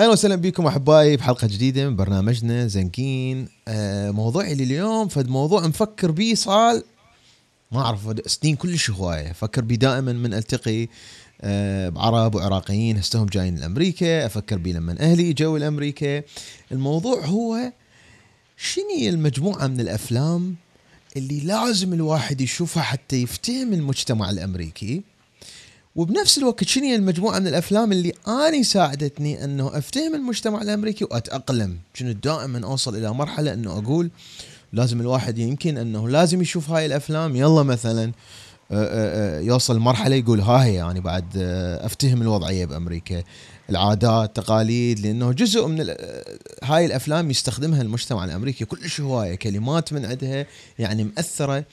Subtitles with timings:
[0.00, 6.10] أهلا وسهلا بكم أحبائي بحلقه جديدة من برنامجنا زنكين آه موضوعي لليوم فد موضوع مفكر
[6.10, 6.82] بيه صار
[7.72, 9.30] ما أعرف سنين كلش هواية.
[9.30, 10.88] أفكر بيه دائما من ألتقي
[11.40, 16.22] آه بعرب وعراقيين هستهم جايين لامريكا أفكر بيه لما أهلي جو لأمريكا.
[16.72, 17.72] الموضوع هو
[18.56, 20.56] شنو المجموعة من الأفلام
[21.16, 25.02] اللي لازم الواحد يشوفها حتى يفتهم المجتمع الأمريكي؟
[25.98, 32.24] وبنفس الوقت شنو المجموعة من الأفلام اللي اني ساعدتني إنه أفتهم المجتمع الأمريكي وأتأقلم؟ كنت
[32.24, 34.10] دائما أوصل إلى مرحلة إنه أقول
[34.72, 38.12] لازم الواحد يمكن إنه لازم يشوف هاي الأفلام يلا مثلا
[39.42, 41.24] يوصل مرحلة يقول ها هي يعني بعد
[41.80, 43.22] أفتهم الوضعية بأمريكا.
[43.70, 45.94] العادات التقاليد لأنه جزء من
[46.64, 48.64] هاي الأفلام يستخدمها المجتمع الأمريكي.
[48.64, 50.46] كلش هوايه كلمات من عندها
[50.78, 51.64] يعني مأثرة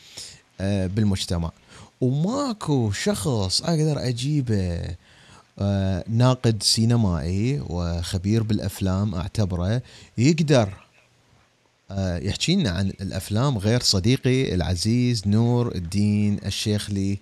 [0.60, 1.52] بالمجتمع.
[2.02, 4.82] وماكو شخص أقدر أجيبه
[5.60, 9.82] آه ناقد سينمائي وخبير بالأفلام أعتبره
[10.18, 10.70] يقدر
[11.92, 17.20] آه يحكي لنا عن الأفلام غير صديقي العزيز نور الدين الشيخلي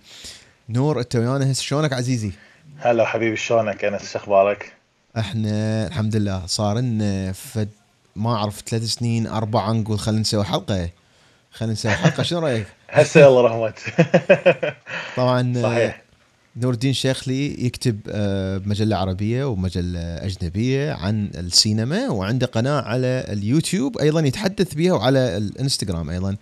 [0.69, 2.31] نور أنت ويانا هسه شلونك عزيزي؟
[2.77, 4.73] هلا حبيبي شلونك انس شو أخبارك؟
[5.17, 7.69] إحنا الحمد لله صار لنا فد
[8.15, 10.89] ما أعرف ثلاث سنين أربعة نقول خلينا نسوي حلقة
[11.51, 13.79] خلينا نسوي حلقة شنو رأيك؟ هسه يلا رحمت
[15.17, 16.03] طبعا صحيح.
[16.57, 17.99] نور الدين شيخلي يكتب
[18.65, 26.09] بمجلة عربية ومجلة أجنبية عن السينما وعنده قناة على اليوتيوب أيضا يتحدث بها وعلى الإنستغرام
[26.09, 26.35] أيضا.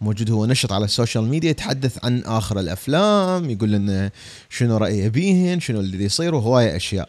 [0.00, 4.10] موجود هو نشط على ال social media يتحدث عن آخر الأفلام يقول لنا
[4.50, 7.08] شنو رأيه بيهن شنو اللي يصير وهواية أشياء.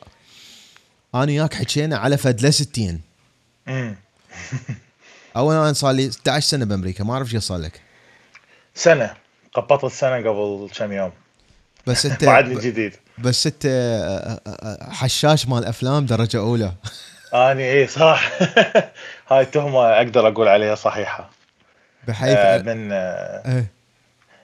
[1.16, 3.02] أنا وياك حكينا على فد لستين
[5.36, 7.82] أولا أنا صار لي 16 سنة بأمريكا ما أعرف شو صار لك.
[8.76, 9.14] سنة
[9.54, 11.12] قبطت السنة قبل كم يوم.
[11.88, 12.94] بس أنت بعدني جديد.
[13.18, 13.68] بس أنت
[14.92, 16.72] حشاش مال أفلام درجة أولى.
[17.34, 18.32] آني اي صح
[19.32, 21.30] هاي تهمه أقدر أقول عليها صحيحة.
[22.08, 23.64] بحيث آه من آه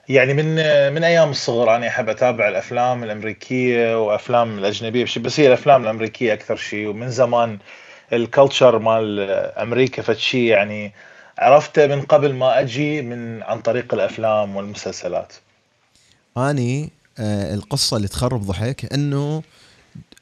[0.08, 0.54] يعني من
[0.92, 5.04] من أيام الصغر أنا أحب أتابع الأفلام الأمريكية وأفلام الأجنبية.
[5.16, 7.58] بس هي الأفلام الأمريكية أكثر شيء ومن زمان
[8.12, 10.92] الكلتشر مال أمريكا فشي يعني
[11.40, 15.32] عرفته من قبل ما أجي من عن طريق الأفلام والمسلسلات.
[16.36, 19.42] أني آه القصة اللي تخرب ضحك إنه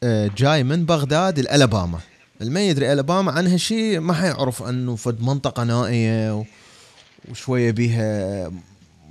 [0.03, 1.99] آه جاي من بغداد الالاباما
[2.41, 6.45] ما يدري ألاباما عنها شيء ما حيعرف إنه فد منطقة نائية
[7.31, 8.51] وشوية بيها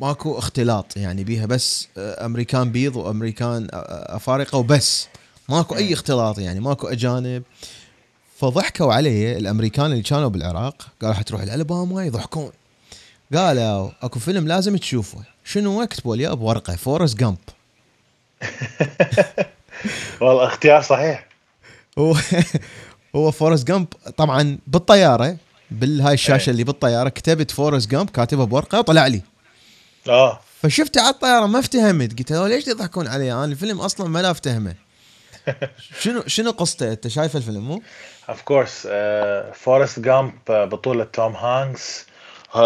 [0.01, 0.97] ماكو اختلاط.
[0.97, 5.07] يعني بيها بس آه أمريكان بيض وأمريكان أفارقة وبس.
[5.49, 6.59] ماكو أي اختلاط يعني.
[6.59, 7.43] ماكو أجانب.
[8.39, 12.51] فضحكوا علي الأمريكان اللي كانوا بالعراق قالوا حتروح الالباما يضحكون
[13.33, 15.23] قالوا أكو فيلم لازم تشوفه.
[15.45, 17.37] شنو اكتبوا لي بورقه فورست جامب
[20.21, 21.27] والله اختيار صحيح.
[21.97, 22.15] هو
[23.15, 25.37] هو Forrest Gump طبعا بالطيارة
[25.71, 29.21] بالهاي الشاشة اللي بالطيارة كتبت Forrest Gump كاتبها بورقة وطلع لي.
[30.09, 30.39] آه.
[30.61, 32.19] فشفته على الطيارة ما افتهمت.
[32.19, 34.75] قلت له ليش يضحكون علي؟ أنا الفيلم أصلا ما لا افتهمه.
[36.01, 37.81] شنو شنو قصته؟ أنت شايف الفيلم مو؟
[38.29, 38.87] of course
[39.53, 42.05] Forrest Gump بطولة توم هانكس.
[42.53, 42.59] Uh,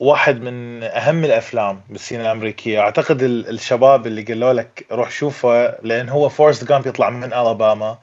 [0.00, 2.80] واحد من أهم الأفلام بالسينما الأمريكية.
[2.80, 7.98] أعتقد الشباب اللي قالوا لك روح شوفه لأن هو Forrest Gump يطلع من ألاباما.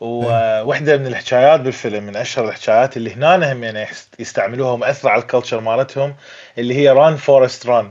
[0.00, 3.88] وواحدة من الحكايات بالفيلم من أشهر الحكايات اللي هنا هم يعني
[4.18, 6.14] يستعملوها ومأثرة على ال culture مالتهم
[6.58, 7.90] اللي هي run Forrest run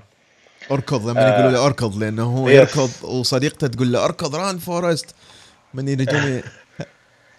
[0.72, 5.16] أركض لما يقولوا له أركض لأنه هو يركض وصديقته تقول له أركض run فورست
[5.74, 6.42] من يريدون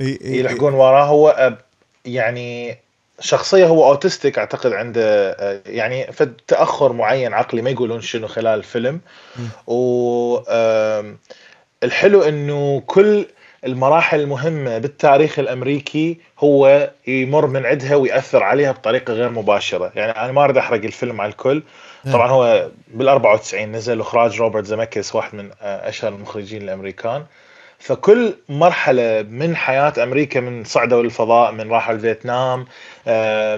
[0.01, 1.05] يلحقون وراه.
[1.05, 1.57] هو
[2.05, 2.79] يعني
[3.21, 5.37] شخصية هو autistic أعتقد عنده
[5.67, 9.01] يعني فد تأخر معين عقلي ما يقولون شنو خلال الفيلم.
[9.67, 10.39] و
[11.83, 13.27] الحلو إنه كل
[13.67, 19.93] المراحل المهمة بالتاريخ الأمريكي هو يمر من عندها ويأثر عليها بطريقة غير مباشرة.
[19.95, 21.63] يعني أنا ما أريد أحرق الفيلم على الكل.
[22.13, 27.25] طبعا هو بال 94 نزل إخراج روبرت زمكيس واحد من أشهر المخرجين الأمريكان.
[27.83, 32.59] فكل مرحلة من حياة أمريكا من صعدوا للفضاء من راحوا لفيتنام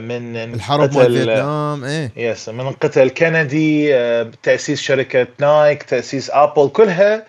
[0.08, 2.12] من الحرب مال فيتنام إيه.
[2.16, 3.94] yes من قتل كندي
[4.42, 7.26] تأسيس شركة نايك تأسيس أبل كلها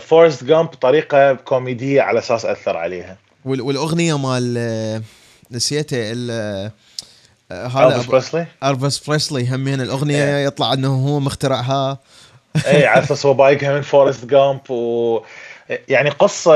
[0.00, 3.16] فورست جامب بطريقة كوميدية على أساس أثر عليها.
[3.44, 5.02] والأغنية مال
[5.50, 6.12] نسيته
[7.50, 10.46] هذا ألفيس بريسلي ألفيس بريسلي همين الأغنية إيه.
[10.46, 11.98] يطلع أنه هو مخترعها.
[12.66, 15.20] اي على أساس هو بايقها من فورست جامب و
[15.88, 16.54] يعني قصة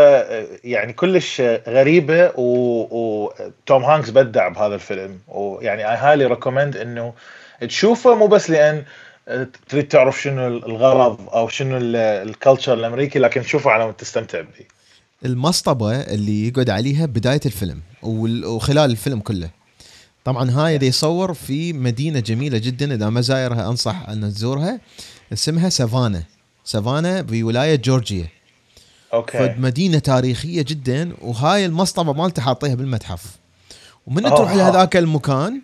[0.64, 3.86] يعني كلش غريبة وتوم و...
[3.86, 5.18] هانكس بدع بهذا الفيلم.
[5.28, 7.14] ويعني اي highly recommend إنه
[7.60, 8.84] تشوفه مو بس لأن
[9.68, 14.64] تريد تعرف شنو الغرض أو شنو ال culture الأمريكي لكن تشوفه على مود تستمتع به.
[15.24, 19.50] المصطبة اللي يقعد عليها بداية الفيلم وخلال الفيلم كله.
[20.24, 24.80] طبعا هاي دي يصور في مدينة جميلة جدا إذا ما زايرها أنصح إن تزورها
[25.32, 26.22] اسمها سافانا.
[26.64, 28.26] سافانا بولايه جورجيا.
[29.14, 29.54] okay.
[29.58, 33.24] مدينه تاريخية جدا وهاي المصطبة مالته حاطيها بالمتحف.
[34.06, 35.62] ومن تروح لهذاك المكان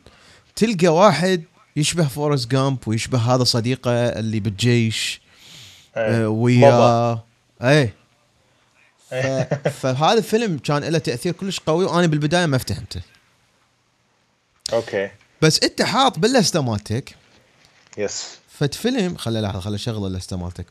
[0.56, 1.43] تلقى واحد
[1.76, 5.20] يشبه فورست جامب ويشبه هذا صديقه اللي بالجيش
[5.97, 7.25] آه وياه
[7.62, 7.94] إيه.
[9.81, 13.00] فهذا الفيلم كان له تأثير كلش قوي وأنا بالبداية ما افتهمته
[14.72, 15.11] okay.
[15.43, 17.17] بس أنت حاط باللسته مالتك
[17.99, 20.67] yes فد فيلم خلي لحظه خلي اشغل اللسته مالتك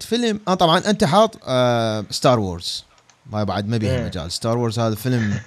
[0.00, 2.84] فيلم آه طبعا أنت حاط آه ستار وورز
[3.32, 4.32] ما بعد ما بيها مجال.
[4.32, 5.40] ستار وورز هذا فيلم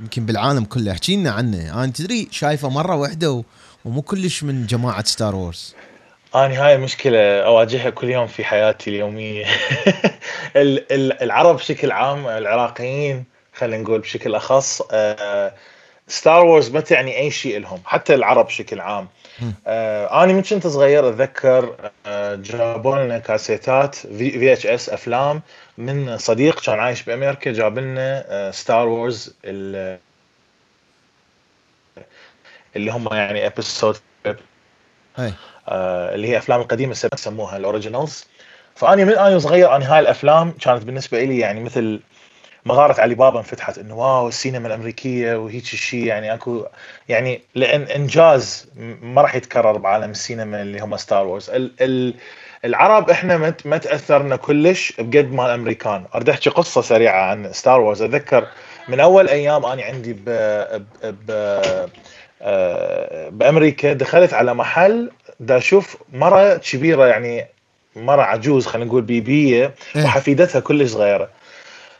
[0.00, 0.92] يمكن بالعالم كله.
[0.92, 1.84] احكي لنا عنه.
[1.84, 3.44] أنا تدري شايفه مرة واحدة
[3.84, 5.74] ومو كلش من جماعة ستار وورز
[6.34, 9.46] أنا هاي المشكلة أواجهها كل يوم في حياتي اليومية.
[11.22, 13.24] العرب بشكل عام العراقيين
[13.54, 14.82] خلينا نقول بشكل أخص
[16.08, 19.08] ستار وورز ما تعني أي شيء لهم حتى العرب بشكل عام.
[19.66, 25.42] آه أنا من كنت صغير أتذكر آه جابوا لنا كاسيتات VHS أفلام.
[25.78, 29.98] من صديق كان عايش بأمريكا جاب لنا آه ستار وورز اللي
[32.76, 33.96] هم يعني episode
[35.68, 38.26] آه اللي هي أفلام القديمة يسموها ال originals
[38.74, 42.00] فاني من اني صغير اني هاي الأفلام كانت بالنسبة لي يعني مثل
[42.66, 46.66] مغارة علي بابا انفتحت إنه wow السينما الأمريكية وهيك شيء يعني أكو
[47.08, 48.68] يعني لأن إنجاز
[49.02, 52.14] ما راح يتكرر بعالم السينما اللي هم ستار وورز ال ال
[52.64, 56.04] العرب إحنا ما تأثرنا كلش بقد ما الأمريكان.
[56.14, 58.46] أريد أحكي قصة سريعة عن ستار وورز أتذكر
[58.88, 60.24] من أول أيام اني عندي ب
[61.04, 61.30] ب
[62.44, 65.10] آه، بأمريكا دخلت على محل
[65.40, 67.46] دا أشوف مرة كبيرة يعني
[67.96, 70.04] مرة عجوز خلينا نقول بيبية إيه.
[70.04, 71.28] وحفيدتها كلش صغيرة.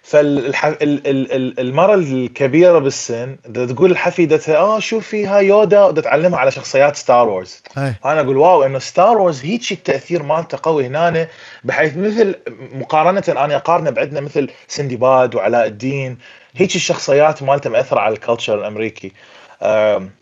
[0.02, 8.20] فالمرة الكبيرة بالسن تقول لحفيدتها آه شوفي هاي يودا تعلمها على شخصيات ستار وورز أنا
[8.20, 11.28] أقول wow إنه ستار وورز هيك التأثير مالته قوي هنا
[11.64, 12.34] بحيث مثل
[12.72, 16.18] مقارنة أنا اقارنه بعندنا مثل سندباد وعلاء الدين
[16.56, 19.12] هيك الشخصيات مالته مأثرة على ال culture الأمريكي.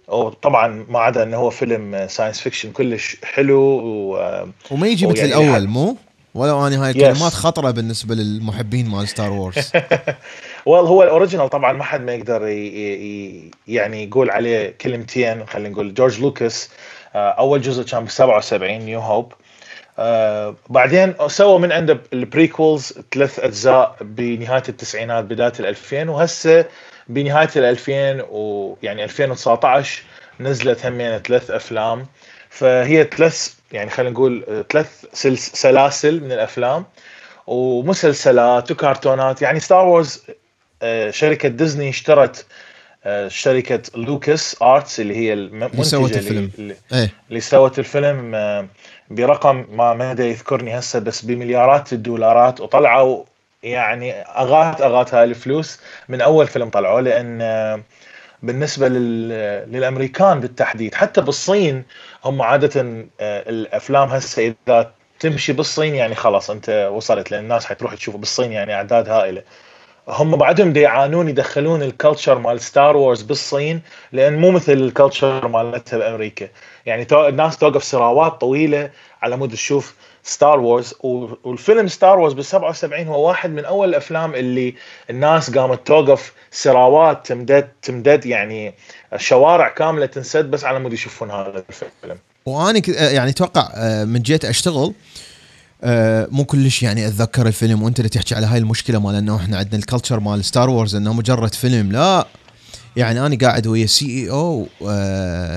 [0.09, 4.19] وطبعا ما عدا إنه هو فيلم science fiction كلش حلو و
[4.71, 5.97] وما يجي مثل الأول مو؟
[6.35, 9.73] ولو اني هاي الكلمات خطرة بالنسبة للمحبين مال ستار وورز
[10.67, 12.47] والله هو ال original طبعا ما حد ما يقدر
[13.69, 16.71] يعني يقول عليه كلمتين خلينا نقول جورج لوكاس
[17.15, 19.33] آه، أول جزء كان ب 77 New Hope
[19.99, 26.65] آه بعدين سووا من عنده ال prequels ثلاث أجزاء بنهاية التسعينات بداية ال 2000 وهسه
[27.09, 30.03] بنهاية ال 2000 ويعني 2019
[30.41, 32.07] نزلت همين ثلاث أفلام.
[32.51, 35.05] فهي ثلاث يعني خلينا نقول ثلاث
[35.37, 36.85] سلاسل من الأفلام
[37.47, 39.43] ومسلسلات وكرتونات.
[39.43, 40.23] يعني ستار وورز
[40.83, 42.47] آه، شركة ديزني اشترت
[43.05, 46.51] آه، شركة لوكاس آرتس اللي هي المنتجه اللي الفيلم.
[46.59, 48.67] اللي, إيه؟ اللي سوت الفيلم آه،
[49.11, 52.61] برقم ما مدا يذكرني هسه بس بمليارات الدولارات.
[52.61, 53.25] وطلعوا
[53.63, 55.81] يعني اغات اغات هاي الفلوس.
[56.09, 57.43] من أول فيلم طلعوه لأن
[58.43, 61.85] بالنسبة للأمريكان بالتحديد حتى بالصين
[62.25, 62.81] هم عادة
[63.21, 68.53] آه، الأفلام هسه إذا تمشي بالصين يعني خلاص أنت وصلت لأن الناس حتروح تشوف بالصين
[68.53, 69.43] يعني أعداد هائلة.
[70.09, 73.81] هم بعدهم يعانون يدخلون ال culture مال ستار وورز بالصين
[74.13, 76.49] لأن مو مثل ال culture مالتها بأمريكا.
[76.87, 78.91] يعني الناس توقف سراوات طويلة
[79.23, 80.95] على مود تشوف ستار وورز
[81.45, 84.75] والفيلم ستار وورز بال 77 هو واحد من أول الأفلام اللي
[85.11, 88.75] الناس قامت توقف سراوات تمدد تمدد يعني
[89.17, 92.19] شوارع كاملة تنسد بس على مود يشوفون هذا الفيلم.
[92.47, 94.95] وأنا يعني أتوقع آه، من جيت أشتغل
[95.83, 99.59] آه، مو كلش يعني أتذكر الفيلم وأنت اللي تحكي على هاي المشكلة مال إنه إحنا
[99.59, 101.93] عندنا ال culture مال ستار وورز إنه مجرد فيلم.
[101.93, 102.27] لا.
[102.97, 104.67] يعني أنا قاعد ويا CEO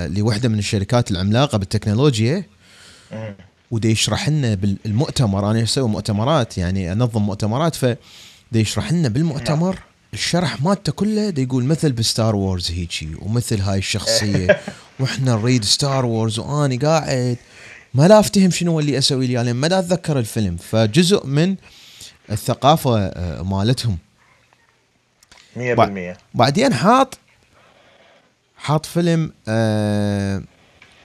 [0.08, 2.44] لوحدة من الشركات العملاقة بالتكنولوجيا.
[3.74, 7.96] ودي يشرح لنا بالمؤتمر أنا أسوي مؤتمرات يعني أنظم مؤتمرات ف
[8.52, 9.78] يشرح لنا بالمؤتمر.
[10.12, 14.60] الشرح مالته كله دي يقول مثل ب Star Wars هيجي ومثل هاي الشخصية.
[15.00, 17.36] وإحنا نريد Star Wars وأني قاعد
[17.94, 20.56] ما لا أفتهم شنو اللي أسوي لي يعني ما لا أتذكر الفيلم.
[20.56, 21.56] فجزء من
[22.30, 23.98] الثقافة آه، مالتهم.
[25.56, 27.18] 100% بعدين حاط
[28.56, 29.32] حاط فيلم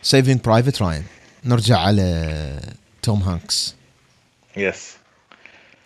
[0.02, 1.04] Saving Private Ryan
[1.46, 2.60] نرجع على
[3.02, 3.76] توم هانكس.
[4.58, 4.90] yes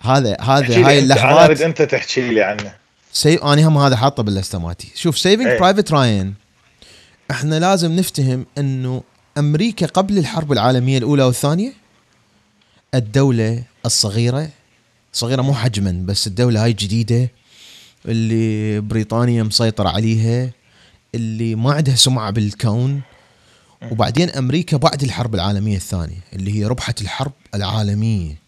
[0.01, 2.73] هذا هذا هاي اللحظات أنا أريد أنت تحكي لي عنه.
[3.13, 4.91] see أنا هم هذا حاطه باللسته مالتي.
[4.95, 6.33] شوف Saving Private Ryan
[7.31, 9.03] إحنا لازم نفتهم إنه
[9.37, 11.73] أمريكا قبل الحرب العالمية الأولى والثانية
[12.95, 14.49] الدولة الصغيرة
[15.13, 17.29] صغيرة مو حجما بس الدولة هاي جديده
[18.05, 20.49] اللي بريطانيا مسيطرة عليها
[21.15, 23.01] اللي ما عندها سمعة بالكون
[23.91, 28.43] وبعدين أمريكا بعد الحرب العالمية الثانية اللي هي ربحت الحرب العالمية.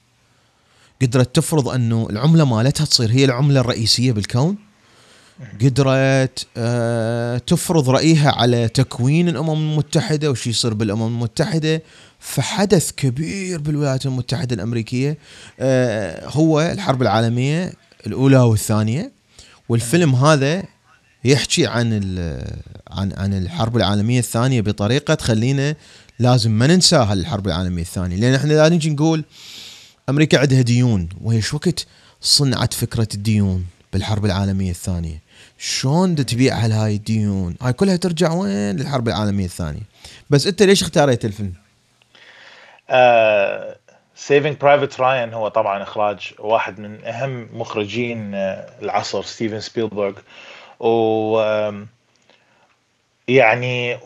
[1.01, 4.57] قدرت تفرض أنه العملة مالتها تصير هي العملة الرئيسية بالكون.
[5.61, 11.81] قدرت آه تفرض رأيها على تكوين الأمم المتحدة وش يصير بالأمم المتحدة.
[12.19, 15.17] فحدث كبير بالولايات المتحدة الأمريكية.
[15.59, 17.73] آه هو الحرب العالمية
[18.07, 19.11] الأولى والثانية.
[19.69, 20.63] والفيلم هذا
[21.25, 21.93] يحكي عن
[22.91, 25.75] عن عن الحرب العالمية الثانية بطريقة تخلينا
[26.19, 28.15] لازم ما ننساها الحرب العالمية الثانية.
[28.15, 29.23] لأن إحنا لا نجي نقول
[30.09, 31.09] أمريكا عندها ديون.
[31.21, 31.85] وهي شو وقت
[32.21, 35.19] صنعت فكرة الديون بالحرب العالمية الثانية.
[35.57, 39.81] شلون تبيع على هاي الديون؟ هاي كلها ترجع وين؟ للحرب العالمية الثانية.
[40.29, 41.53] بس أنت ليش اختاريت الفيلم؟
[44.15, 48.35] Saving Private Ryan هو طبعا إخراج واحد من أهم مخرجين uh,
[48.83, 50.13] العصر ستيفن سبيلبرغ.
[50.79, 51.39] و
[53.27, 53.97] يعني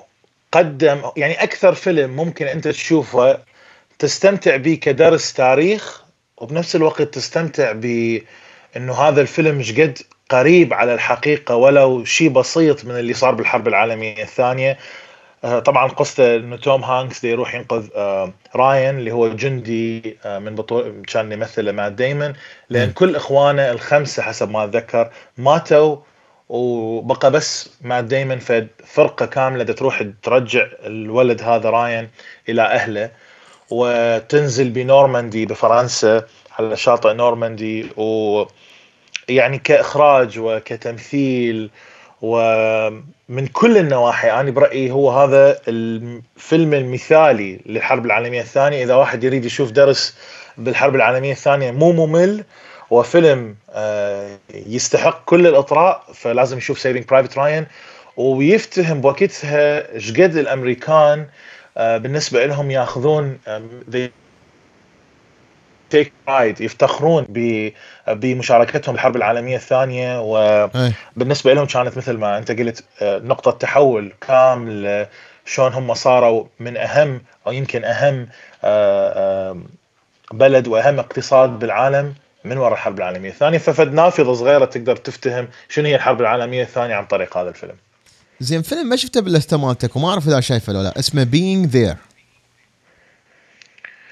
[0.52, 3.40] قدم يعني أكثر فيلم ممكن أنت تشوفه
[4.00, 6.04] تستمتع به كدرس تاريخ
[6.38, 7.86] وبنفس الوقت تستمتع ب
[8.78, 9.98] انه هذا الفيلم إيش قد
[10.30, 14.78] قريب على الحقيقة ولو شيء بسيط من اللي صار بالحرب العالمية الثانية.
[15.44, 20.40] آه، طبعا قصته إنه توم هانكس دي يروح ينقذ آه، راين اللي هو جندي آه،
[20.40, 22.34] من بطولة كان يمثله مات دايمن
[22.70, 25.98] لأن كل إخوانه الخمسة حسب ما أتذكر ماتوا
[26.50, 32.10] وبقى بس مات دايمن في فرقه كامله تروح ترجع الولد هذا راين
[32.50, 33.12] إلى أهله
[33.70, 36.24] وتنزل بنورماندي بفرنسا
[36.60, 38.46] على شاطئ نورماندي و
[39.30, 41.70] يعني كإخراج وكتمثيل
[42.22, 44.32] ومن كل النواحي.
[44.32, 48.84] أنا برأيي هو هذا الفيلم المثالي للحرب العالمية الثانية.
[48.84, 50.18] إذا واحد يريد يشوف درس
[50.58, 52.44] بالحرب العالمية الثانية مو ممل
[52.92, 57.66] وفيلم آه، يستحق كل الإطراء فلازم يشوف Saving Private Ryan
[58.18, 61.28] ويفتهم بوقتها إيش قد الأمريكان
[61.78, 63.38] آه، بالنسبة لهم ياخذون
[65.90, 67.26] take pride يفتخرون
[68.08, 70.22] بمشاركتهم بالحرب العالمية الثانية.
[70.22, 75.08] وبالنسبه لهم كانت مثل ما أنت قلت آه، نقطة تحول كامل
[75.46, 78.28] شلون هم صاروا من أهم أو يمكن أهم
[80.34, 82.14] بلد وأهم اقتصاد بالعالم.
[82.44, 83.58] من وراء الحرب العالمية الثانية.
[83.58, 87.76] ففد نافذه صغيره تقدر تفتهم شنو هي الحرب العالمية الثانية عن طريق هذا الفيلم.
[88.40, 91.00] زين فيلم ما شفته باللسته مالتك وما أعرف إذا شايفه ولا لا.
[91.00, 91.96] اسمه بينج ذير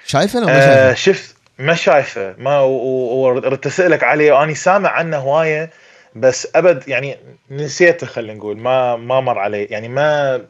[0.05, 2.35] شايفه ولا ما شايفه؟ آه شفت ما شايفه.
[2.37, 4.31] ما وردت أسألك عليه.
[4.31, 5.69] وأني سامع عنه هواية
[6.15, 7.17] بس أبد يعني
[7.51, 8.57] نسيته خلينا نقول.
[8.57, 9.63] ما ما مر علي.
[9.63, 10.41] يعني ما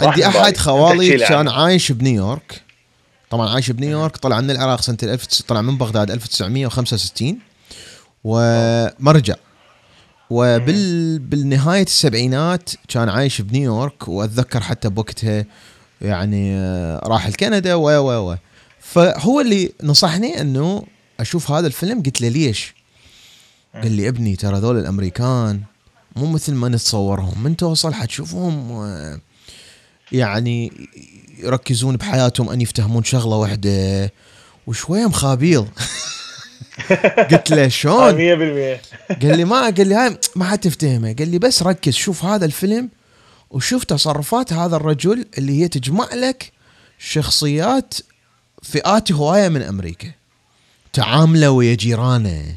[0.00, 2.62] عندي أحد خوالي كان عايش بنيويورك.
[3.30, 7.38] طبعا عايش بنيويورك طلع من العراق سنة 1000 طلع من بغداد 1965
[8.24, 9.34] وما رجع
[10.30, 15.44] وبال بالنهاية السبعينات كان عايش بنيويورك وأتذكر حتى بوقتها
[16.00, 18.36] يعني آه، راح لكندا و و و.
[18.80, 20.84] فهو اللي نصحني إنه
[21.20, 22.02] أشوف هذا الفيلم.
[22.02, 22.74] قلت له ليش؟
[23.74, 25.60] قال لي ابني ترى ذول الأمريكان
[26.16, 28.72] مو مثل ما نتصورهم من توصل حتشوفهم
[30.14, 30.72] يعني
[31.38, 34.12] يركزون بحياتهم أن يفتهمون شغلة واحدة.
[34.66, 35.66] وشويه مخابيل.
[37.30, 38.12] قلت له شلون؟
[39.18, 42.44] 100% قال لي ما قال لي هاي ما حتفتهمه قال لي بس ركز شوف هذا
[42.44, 42.88] الفيلم
[43.50, 46.52] وشوف تصرفات هذا الرجل اللي هي تجمع لك
[46.98, 47.94] شخصيات
[48.62, 50.10] فئات هواية من أمريكا.
[50.92, 52.56] تعامله ويا جيرانه.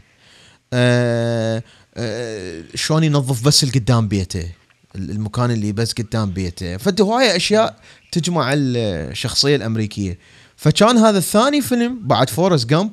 [0.73, 1.63] آه
[1.95, 4.49] آه شلون ينظف بس القدام بيته.
[4.97, 6.77] المكان اللي بس قدام بيته.
[6.77, 7.75] فانت هوايه أشياء
[8.11, 10.19] تجمع الشخصية الأمريكية.
[10.57, 12.91] فكان هذا الثاني فيلم بعد فورست جامب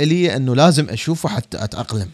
[0.00, 2.10] اللي إنه لازم أشوفه حتى أتأقلم.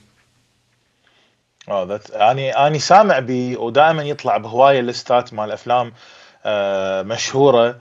[1.68, 5.92] آه يعني اني سامع بيه ودائما يطلع بهواية ليستات مال أفلام
[6.44, 7.78] آه مشهورة.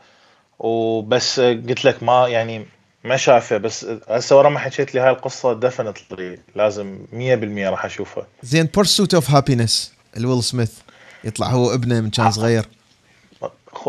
[0.60, 2.66] وبس قلت لك ما يعني
[3.04, 8.28] ما شايفه بس هسه ورا ما حكيت لي هاي القصة definitely لازم 100% راح أشوفها.
[8.44, 10.72] زين Pursuit of Happyness لويل سميث.
[11.24, 12.66] يطلع هو ابنه من كان صغير.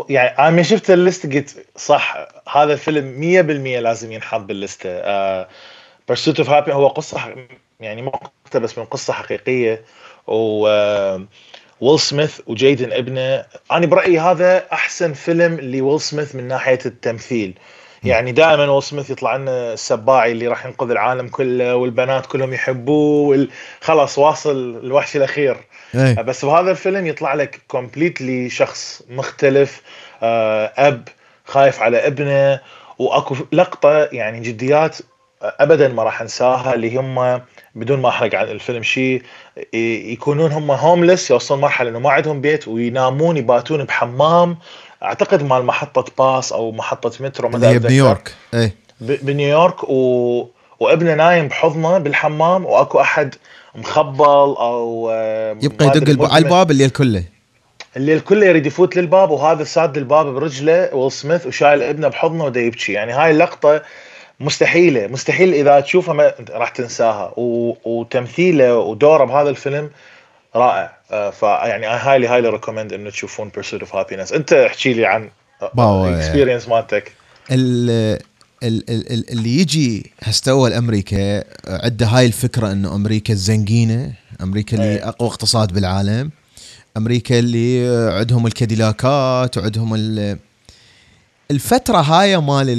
[0.09, 4.89] يعني أنا من شفت ال list قلت صح هذا الفيلم 100% لازم ينحط باللسته
[6.07, 7.35] Pursuit of Happy هو قصة
[7.79, 9.81] يعني مقتبس من قصة حقيقية.
[10.27, 10.67] و
[11.81, 13.45] ويل سميث وجيدن ابنه.
[13.71, 17.53] أنا برأيي هذا أحسن فيلم لويل سميث من ناحية التمثيل.
[18.03, 23.47] يعني دائما ويل سميث يطلع لنا السباعي اللي راح ينقذ العالم كله والبنات كلهم يحبوه
[23.81, 25.57] خلاص واصل الوحش الأخير
[25.95, 26.15] أي.
[26.15, 29.81] بس بهذا الفيلم يطلع لك completely شخص مختلف
[30.23, 31.07] آه، أب
[31.45, 32.59] خايف على ابنه
[32.99, 34.97] وأكو لقطة يعني جديات
[35.41, 37.41] ابدا ما راح أنساها اللي هم
[37.75, 39.23] بدون ما أحرق عن الفيلم شيء
[40.13, 44.57] يكونون هم هوملس يوصلون مرحلة إنه ما عندهم بيت وينامون يباتون بحمام
[45.03, 48.35] أعتقد مال محطة باص أو محطة مترو ما هي بنيويورك.
[48.53, 50.47] اي بنيويورك و...
[50.79, 53.35] وابنه نايم بحضنه بالحمام وأكو أحد
[53.75, 54.25] مخبل
[54.59, 55.09] أو
[55.61, 57.23] يبقى يدق على الباب الليل كله
[57.97, 62.61] الليل كله يريد يفوت للباب وهذا ساد الباب برجله ويل سميث وشايل ابنه بحضنه ودا
[62.61, 62.93] يبكي.
[62.93, 63.81] يعني هاي اللقطة
[64.39, 67.33] مستحيلة مستحيل إذا تشوفها ما راح تنساها.
[67.37, 67.75] و...
[67.85, 69.89] وتمثيله ودوره بهذا الفيلم
[70.55, 70.83] رائع.
[70.83, 75.29] آه فيعني اي highly highly recommend إنه تشوفون Pursuit of Happyness أنت احكي لي عن
[75.79, 77.11] ال experience مالتك.
[78.63, 85.09] اللي يجي هسه أمريكا عنده هاي الفكرة إنه أمريكا الزنقينه أمريكا اللي أيه.
[85.09, 86.31] أقوى اقتصاد بالعالم
[86.97, 87.87] أمريكا اللي
[88.17, 89.95] عندهم الكاديلاكات وعندهم
[91.51, 92.69] الفترة هاي مال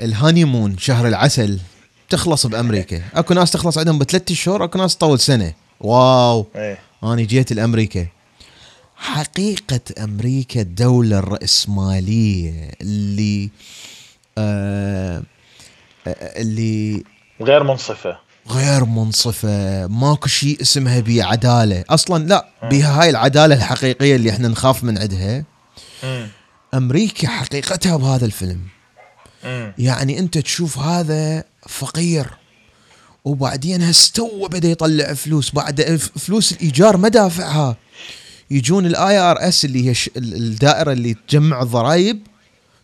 [0.00, 1.58] ال honeymoon شهر العسل
[2.10, 3.02] تخلص بأمريكا.
[3.14, 5.52] أكو ناس تخلص عندهم بثلاث شهور أكو ناس تطول سنة.
[5.80, 6.46] wow.
[6.56, 6.78] أيه.
[7.04, 8.06] أنا جيت لأمريكا.
[8.96, 13.50] حقيقة أمريكا الدولة الراسماليه اللي
[14.38, 15.22] آه
[16.06, 17.04] اللي
[17.42, 18.18] غير منصفة.
[18.48, 19.86] غير منصفة.
[19.86, 24.98] ماكو شيء اسمها بي عدالة أصلا لا بها هاي العدالة الحقيقية اللي إحنا نخاف من
[24.98, 25.44] عندها.
[26.74, 28.60] أمريكا حقيقتها بهذا الفيلم.
[29.78, 32.30] يعني أنت تشوف هذا فقير.
[33.26, 35.50] وبعدين هستوه بدا يطلع فلوس.
[35.50, 37.76] بعد فلوس الإيجار ما دافعها.
[38.50, 42.20] يجون ال IRS اللي هي الدائرة اللي تجمع الضرائب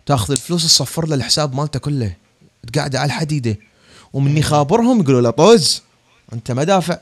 [0.06, 2.12] تاخذ الفلوس تصفر له الحساب مالته كله.
[2.72, 3.56] تقعد على الحديدة.
[4.12, 5.82] ومن يخابرهم يقولوا له طوز
[6.32, 6.98] أنت ما دافع.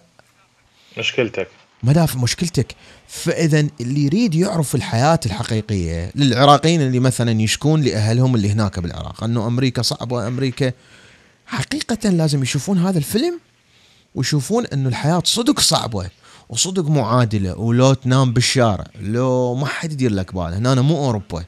[0.98, 1.48] مشكلتك.
[1.82, 2.74] ما دافع مشكلتك.
[3.08, 9.46] فإذا اللي يريد يعرف الحياة الحقيقية للعراقيين اللي مثلا يشكون لأهلهم اللي هناك بالعراق أنه
[9.46, 10.72] أمريكا صعبة أمريكا
[11.50, 13.40] حقيقه لازم يشوفون هذا الفيلم
[14.14, 16.10] ويشوفون إنه الحياة صدق صعبة
[16.48, 21.44] وصدق معادلة ولو تنام بالشارع لو ما حد يدير لك باله هنا أنا مو أوروبا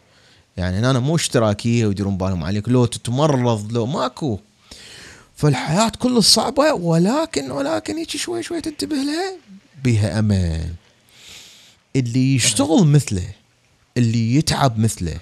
[0.56, 4.38] يعني هنا أنا مو اشتراكية ويديرون بالهم عليك لو تتمرض لو ماكو.
[5.36, 9.36] فالحياة كل صعبة ولكن ولكن هيك شوي شوي تنتبه لها
[9.84, 10.74] بها أمل.
[11.96, 13.28] اللي يشتغل مثله
[13.96, 15.20] اللي يتعب مثله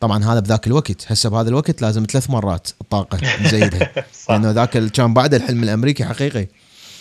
[0.00, 1.12] طبعا هذا بذاك الوقت.
[1.12, 3.92] هسه بهذا الوقت لازم ثلاث مرات الطاقة نزيدها
[4.28, 6.46] لأنه ذاك كان بعد الحلم الأمريكي حقيقي.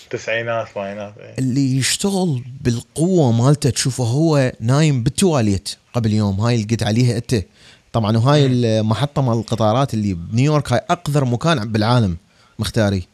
[0.10, 1.36] تسعينات فاينات إيه.
[1.40, 6.40] اللي يشتغل بالقوة مالته تشوفه هو نايم بالتواليت قبل يوم.
[6.42, 7.46] هاي اللي قلت عليها أنت.
[7.94, 12.18] طبعا وهاي المحطة مال القطارات اللي بنيويورك هاي أقذر مكان بالعالم
[12.60, 13.08] مختاري.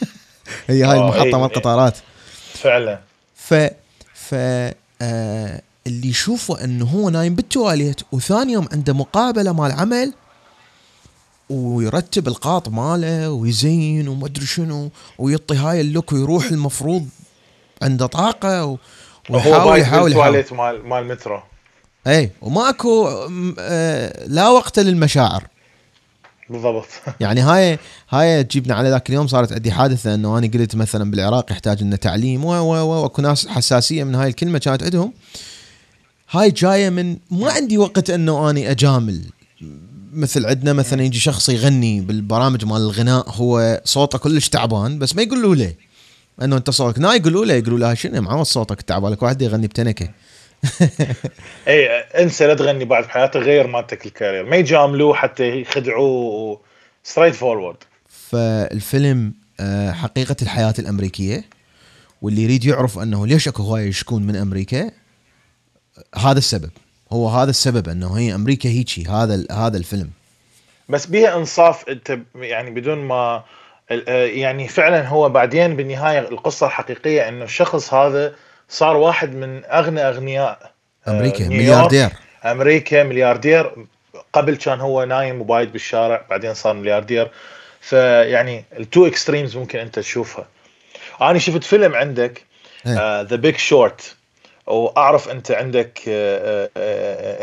[0.66, 1.96] هي هاي المحطة إيه، مال القطارات.
[2.54, 3.00] فعلا.
[3.34, 3.54] ف
[4.14, 4.34] ف
[5.02, 10.12] آه اللي يشوفه إنه هو نايم بالتواليت وثاني يوم عنده مقابلة مال عمل
[11.50, 17.08] ويرتب القاط ماله ويزين وما أدري شنو ويعطي هاي ال look ويروح المفروض
[17.82, 18.78] عنده طاقة
[19.30, 20.44] ويحاول يحاول يحاول.
[20.52, 21.40] مال مال مترو.
[22.06, 23.08] اي وماكو
[23.58, 25.44] آه لا وقت للمشاعر.
[26.50, 26.88] بالضبط.
[27.20, 27.78] يعني هاي
[28.10, 31.96] هاي تجيبنا على ذاك اليوم صارت عندي حادثة إنه أنا قلت مثلا بالعراق يحتاج لنا
[31.96, 35.12] تعليم و وأكو ناس حساسية من هاي الكلمة كانت عندهم.
[36.30, 39.22] هاي جاية من ما عندي وقت إنه أني أجامل.
[40.12, 45.22] مثل عندنا مثلا يجي شخص يغني بالبرامج مال الغناء هو صوته كلش تعبان بس ما
[45.22, 45.74] يقولوا له.
[46.42, 49.66] إنه أنت صوتك نا يقولوا له يقولوا له شنو معود صوتك تعبان؟ لك واحد يغني
[49.66, 50.08] بتنكة.
[51.68, 54.44] اي انسى لا تغني بعد بحياتك غير مالتك ال career.
[54.44, 56.60] ما يجاملوه حتى يخدعوه
[57.04, 57.76] straightforward
[58.08, 61.44] فالفيلم آه، حقيقة الحياة الأمريكية
[62.22, 64.90] واللي يريد يعرف أنه ليش أكو هواية يشكون من أمريكا
[66.16, 66.70] هذا السبب.
[67.12, 70.10] هو هذا السبب أنه هي أمريكا هيجي هذا هذا الفيلم.
[70.88, 73.44] بس بيها إنصاف أنت يعني بدون ما
[73.90, 78.34] آه، يعني فعلا هو بعدين بالنهاية القصة الحقيقية أنه الشخص هذا
[78.68, 80.72] صار واحد من أغنى أغنياء
[81.06, 82.10] آه، أمريكا ملياردير.
[82.44, 83.86] أمريكا ملياردير.
[84.32, 87.30] قبل كان هو نايم وبايد بالشارع بعدين صار ملياردير.
[87.80, 90.46] فيعني ال two extremes ممكن أنت تشوفها.
[91.20, 92.42] أنا شفت فيلم عندك
[92.86, 94.16] The Big Short
[94.68, 96.00] وأعرف أنت عندك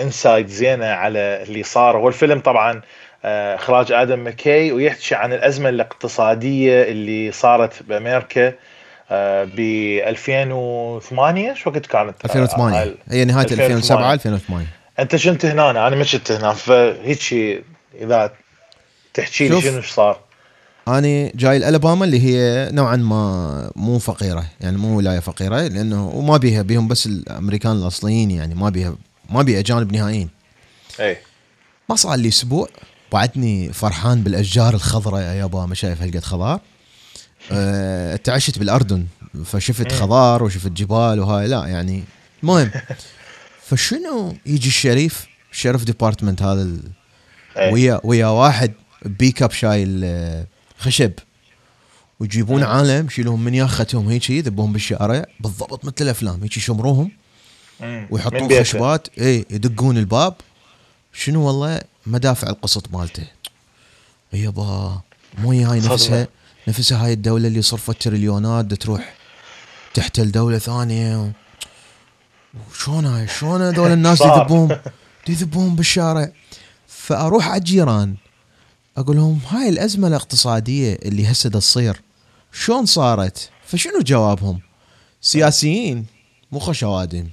[0.02, 1.98] inside آه، آه، زين على اللي صار.
[1.98, 2.82] هو الفيلم طبعا
[3.26, 8.54] إخراج آدم ماكي ويحكي عن الأزمة الاقتصادية اللي صارت بأمريكا
[9.46, 9.60] ب
[10.08, 14.68] 2008 شو وقت كانت؟ 2008 آه هي نهاية 2007 2008
[15.00, 16.54] أنت شنت هنا؟ أنا ما هنا.
[16.54, 17.64] فهيك
[18.02, 18.32] إذا
[19.14, 20.20] تحكي لي شنو صار.
[20.88, 26.38] أنا جاي الالاباما اللي هي نوعا ما مو فقيرة يعني مو ولاية فقيرة لأنه وما
[26.38, 28.96] بيها بيهم بس الأمريكان الأصليين يعني ما بيها
[29.30, 30.30] ما بيها اجانب نهائيين
[31.00, 31.18] إي.
[31.90, 32.70] ما صار لي أسبوع
[33.12, 36.60] بعدني فرحان بالأشجار الخضراء يا يابا ما شايف هالقد خضار.
[37.52, 39.06] أه تعشت بالأردن
[39.46, 42.04] فشفت خضار وشفت جبال وهاي لا يعني
[42.44, 42.72] المهم.
[43.68, 46.80] فشنو يجي ال sheriff؟ ال sheriff department هذا ال...
[47.58, 48.74] ويا ويا واحد
[49.06, 50.06] بيك أب شايل
[50.78, 51.12] خشب.
[52.20, 52.68] ويجيبون أه.
[52.68, 56.44] عالم يشيلوهم من بيتهم هيك يذبوهم بالشارع بالضبط مثل الأفلام.
[56.44, 57.12] هيك يشمروهم.
[58.12, 59.08] ويحطون خشبات.
[59.20, 60.34] اي يدقون الباب.
[61.14, 63.28] شنو والله؟ مدافع القسط مالته.
[64.34, 65.02] يابا
[65.38, 66.28] مو هاي نفسها.
[66.68, 69.14] نفسها هاي الدولة اللي صرفت تريليونات تروح
[69.94, 71.32] تحتل دولة ثانية.
[72.80, 74.78] شلون هاي شلون هذول الناس يذبون
[75.30, 76.32] يذبون بالشارع.
[76.88, 78.16] فأروح على الجيران.
[78.98, 82.02] أقول لهم هاي الأزمة الاقتصادية اللي هسه تصير
[82.52, 84.60] شلون صارت؟ فشنو جوابهم؟
[85.22, 86.06] سياسيين
[86.52, 87.28] مو خوش أوادم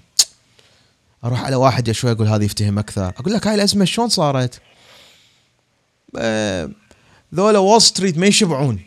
[1.25, 3.09] أروح على واحد شوي أقول هذا يفتهم أكثر.
[3.09, 4.61] أقول لك هاي الأزمة شلون صارت؟
[6.19, 6.71] آه،
[7.35, 8.81] ذولا Wall Street ما يشبعون.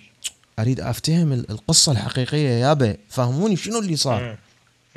[0.59, 4.37] أريد أفتهم القصة الحقيقية يابا فهموني شنو اللي صار؟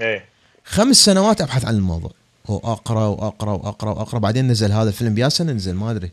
[0.00, 0.24] إيه.
[0.64, 2.10] خمس سنوات أبحث عن الموضوع.
[2.48, 4.18] واقرا وأقرأ وأقرأ وأقرأ.
[4.18, 6.10] بعدين نزل هذا الفيلم بيا سنه نزل ما أدري.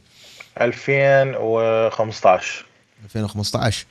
[0.61, 2.65] 2015
[3.05, 3.85] 2015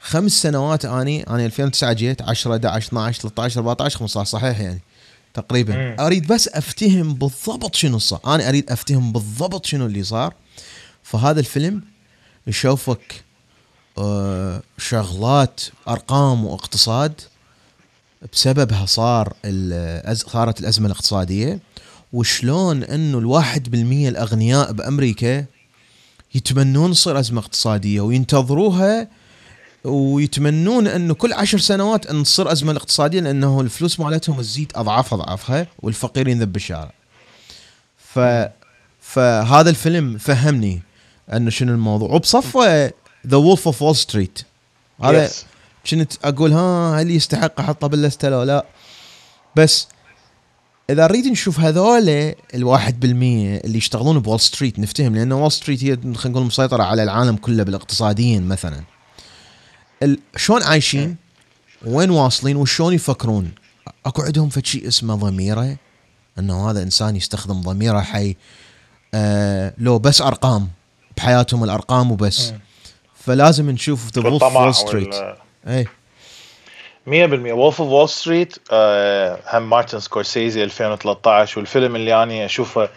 [0.00, 4.80] خمس سنوات أني أنا 2009 جيت 10 11 12 13 14 15 صحيح يعني.
[5.34, 5.76] تقريبا.
[5.76, 5.96] مم.
[6.00, 8.20] أريد بس أفتهم بالضبط شنو صار.
[8.26, 10.34] أنا أريد أفتهم بالضبط شنو اللي صار.
[11.02, 11.82] فهذا الفيلم
[12.46, 13.24] يشوفك
[13.98, 17.20] آه، شغلات أرقام واقتصاد.
[18.32, 19.32] بسببها صار
[20.12, 21.58] صارت الأزمة الاقتصادية.
[22.12, 25.44] وشلون إنه الواحد بالمية الأغنياء بأمريكا
[26.34, 29.08] يتمنون تصير أزمة اقتصادية وينتظروها
[29.84, 35.66] ويتمنون انه كل عشر سنوات أن تصير أزمة الاقتصاديه لأنه الفلوس مالتهم تزيد أضعاف أضعافها
[35.82, 36.92] والفقير ينذب بالشارع.
[38.14, 38.18] ف
[39.00, 40.82] فهذا الفيلم فهمني
[41.32, 42.10] انه شنو الموضوع.
[42.10, 42.92] وبصفة
[43.26, 44.38] The Wolf of Wall Street
[45.02, 45.30] هذا
[45.90, 48.66] كنت أقول ها هل يستحق احطه باللستة لو لا؟
[49.56, 49.88] بس
[50.90, 55.84] إذا نريد نشوف هذول الواحد بالمية اللي يشتغلون ب Wall Street نفتهم لأن Wall Street
[55.84, 58.82] هي خلينا نقول مسيطرة على العالم كله بالاقتصاديين مثلا.
[60.36, 61.16] شلون عايشين؟
[61.86, 63.52] وين واصلين؟ وشلون يفكرون؟
[64.06, 65.76] أكو عندهم فشي اسمه ضمير
[66.38, 68.36] إنه هذا إنسان يستخدم ضميره حي
[69.14, 70.68] آه لو بس أرقام
[71.16, 72.52] بحياتهم الأرقام وبس.
[73.14, 75.14] فلازم نشوف The Wall Street
[75.66, 75.86] اي
[77.08, 77.10] 100%
[77.52, 78.58] Wolf of Wall Street
[79.52, 82.88] هم مارتن سكورسيزي 2013 والفيلم اللي أنا أشوفه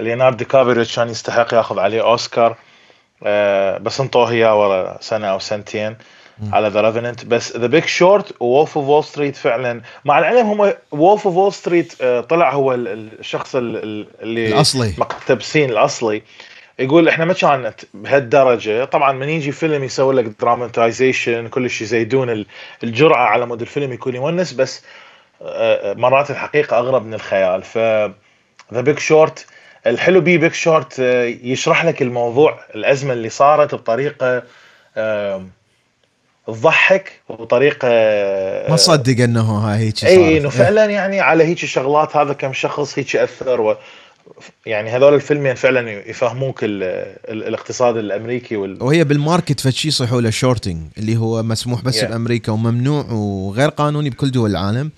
[0.00, 3.24] ليوناردو دي كابريو كان يستحق ياخذ عليه أوسكار uh,
[3.80, 5.96] بس انطوه إياه ورا سنة أو سنتين
[6.52, 10.72] على The Revenant بس The Big Short Wolf of Wall Street فعلا مع العلم هم
[10.90, 14.06] Wolf of Wall Street طلع هو الشخص اللي
[14.48, 14.94] الأصلي.
[14.98, 16.22] مقتبسين الأصلي.
[16.78, 22.44] يقول إحنا ما كانت بهالدرجه طبعا من يجي فيلم يسوي لك dramatization كل شيء يزيدون
[22.84, 24.82] الجرعه على مود الفيلم يكون يونّس بس
[25.42, 27.62] آه، مرات الحقيقة أغرب من الخيال.
[27.62, 27.78] ف
[28.74, 29.46] The Big Short
[29.86, 30.98] الحلو بيه Big Short
[31.42, 34.42] يشرح لك الموضوع الأزمة اللي صارت بطريقة
[36.46, 37.88] تضحك وطريقه
[38.68, 42.98] ما صدق إنه هاي هيك اي إنه فعلا يعني على هيك شغلات هذا كم شخص
[42.98, 43.76] هيك أثر و
[44.66, 46.82] يعني هذول الفيلمين فعلا يفهموك ال
[47.28, 48.82] ال الاقتصاد الأمريكي وال...
[48.82, 52.04] وهي بال market فشي يصيحوا له shorting اللي هو مسموح بس yeah.
[52.04, 54.90] بأمريكا وممنوع وغير قانوني بكل دول العالم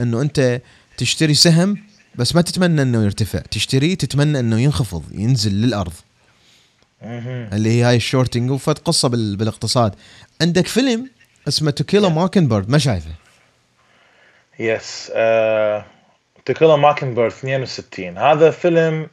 [0.00, 0.60] إنه أنت
[0.96, 1.76] تشتري سهم
[2.14, 5.92] بس ما تتمنى إنه يرتفع تشتريه تتمنى إنه ينخفض ينزل للأرض.
[7.02, 9.94] اللي هي هاي ال shorting وفد قصة بالاقتصاد.
[10.42, 11.10] عندك فيلم
[11.48, 13.10] اسمه To Kill a Mockingbird ما شايفه؟
[14.58, 15.12] yes
[16.48, 19.08] To Kill a Mockingbird 62 هذا فيلم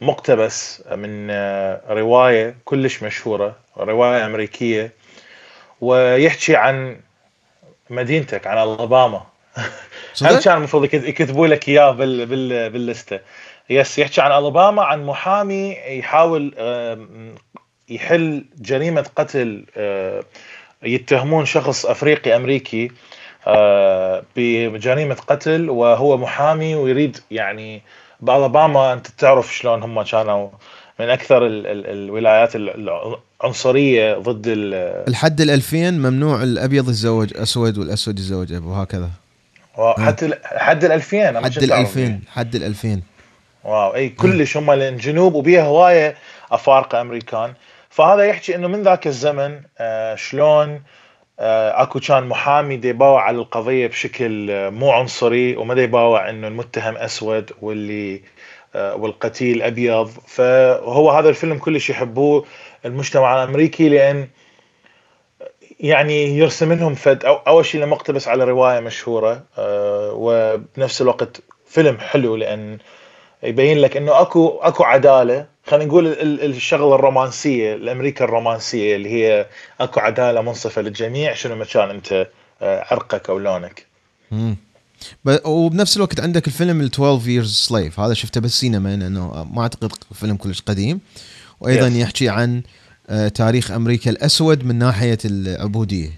[0.00, 4.92] مقتبس من uh, رواية كلش مشهورة رواية أمريكية
[5.80, 6.96] ويحكي عن
[7.90, 9.26] مدينتك عن ألاباما.
[10.22, 13.20] هم كان المفروض يكتبوا لك إياه بال بال باللستة.
[13.70, 16.54] يس يحكي عن ألاباما عن محامي يحاول
[17.88, 20.24] يحل جريمة قتل آه،
[20.82, 22.84] يتهمون شخص أفريقي أمريكي.
[22.84, 23.13] آه،
[24.36, 27.82] بجريمه قتل وهو محامي ويريد يعني
[28.20, 30.48] بالاباما أنت تعرف شلون هم كانوا
[31.00, 34.44] من أكثر ال ال الولايات العنصرية ضد
[35.08, 39.10] الحد ال 2000 ممنوع الأبيض يتزوج اسود والأسود يتزوج أبو وهكذا.
[39.78, 43.00] حتى حد ال 2000 حد ال 2000 حد ال 2000
[43.64, 46.14] واو إي كلش هم الجنوب وبيها هواية
[46.52, 47.54] أفارقة أمريكان.
[47.90, 50.80] فهذا يحكي إنه من ذاك الزمن آه شلون آه
[51.38, 56.48] أكو كان محامي دي يباوع على القضية بشكل آه مو عنصري وما دي يباوع إنه
[56.48, 58.22] المتهم أسود واللي
[58.74, 60.08] والقتيل أبيض.
[60.26, 62.44] فهو هذا الفيلم كلش يحبوه
[62.84, 64.28] المجتمع الأمريكي لأن
[65.80, 67.24] يعني يرسم لهم فد.
[67.24, 69.42] أو أول شيء لما اقتبس على رواية مشهورة
[70.12, 72.78] وبنفس الوقت فيلم حلو لأن
[73.42, 76.06] يبين لك إنه اكو أكو عدالة خلينا نقول
[76.42, 79.46] الشغلة الرومانسية الأمريكا الرومانسية اللي هي
[79.80, 82.26] أكو عدالة منصفة للجميع شنو ما كان أنت
[82.62, 83.86] آه، عرقك أو لونك.
[84.32, 84.56] امم
[85.44, 90.36] وبنفس الوقت عندك الفيلم ال 12 years slave هذا شفته بالسينما لأنه ما أعتقد فيلم
[90.36, 91.00] كلش قديم
[91.60, 91.92] وأيضا yes.
[91.92, 92.62] يحكي عن
[93.08, 96.10] آه، تاريخ أمريكا الأسود من ناحية العبودية.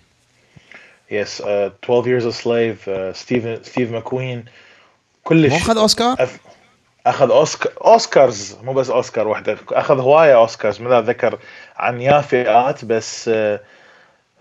[1.11, 4.45] yes yes, uh, 12 years a slave ستيف ستيف ماكوين
[5.25, 6.39] كلش أخذ أوسكار؟ أف...
[7.07, 11.39] أخذ اوسكار أوسكارز مو بس أوسكار وحده أخذ هواية أوسكارز ما ذكر
[11.77, 13.61] عن يا فئات بس آه،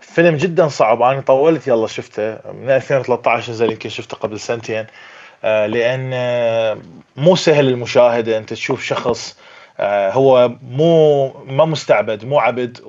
[0.00, 1.02] فيلم جدا صعب.
[1.02, 4.86] أنا طولت يلا شفته من 2013 نزل يمكن شفته قبل سنتين
[5.44, 6.78] آه، لأن آه،
[7.16, 8.38] مو سهل المشاهدة.
[8.38, 9.36] أنت تشوف شخص
[9.80, 12.80] هو مو ما مستعبد مو عبد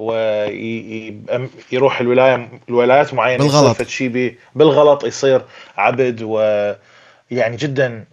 [1.71, 3.81] ويروح الولاية الولايات معينة بالغلط.
[3.81, 5.41] شيء بالغلط يصير
[5.77, 8.05] عبد ويعني جدا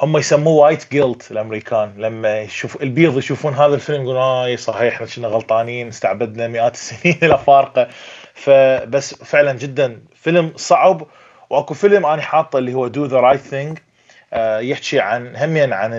[0.00, 1.92] هم يسموه وايت جيلت الأمريكان.
[1.96, 7.18] لما يشوف البيض يشوفون هذا الفيلم يقولون آه صحيح إحنا كنا غلطانين استعبدنا مئات السنين
[7.28, 7.88] الأفارقة.
[8.34, 11.06] فبس فعلا جدا فيلم صعب.
[11.50, 13.78] وأكو فيلم أنا حاطه اللي هو Do the Right Thing
[14.60, 15.90] يحكي عن همين عن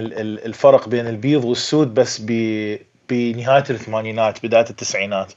[0.46, 2.22] الفرق بين البيض والسود بس
[3.10, 5.34] بنهاية الثمانينات بداية التسعينات.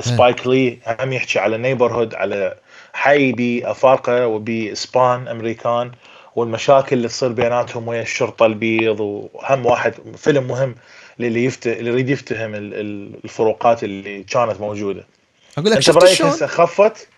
[0.00, 2.54] سبايك لي هم يحكي على neighborhood على
[2.92, 5.90] حي بأفارقة وبإسبان أمريكان.
[6.36, 10.74] والمشاكل اللي تصير بيناتهم ويا الشرطة البيض وهم واحد فيلم مهم
[11.18, 11.66] للي يفت...
[11.66, 15.06] اللي يريد يفتهم الفروقات اللي كانت موجودة.
[15.58, 17.08] أقول لك أنت برأيك هسه خفت؟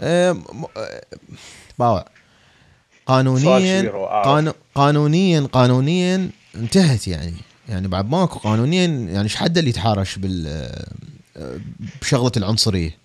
[0.00, 0.36] أه
[1.78, 2.04] باوع.
[3.06, 3.90] قانونيا
[4.24, 4.52] قانو...
[4.74, 7.34] قانونيا قانونيا انتهت يعني.
[7.68, 10.70] يعني بعد ماكو قانونيا يعني إيش حد اللي يتحارش بال
[12.02, 12.98] بشغلة العنصرية؟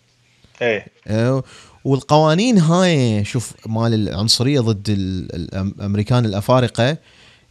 [0.61, 0.85] إيه.
[1.07, 1.43] أه
[1.85, 6.97] والقوانين هاي شوف مال العنصرية ضد الأمريكان الأفارقة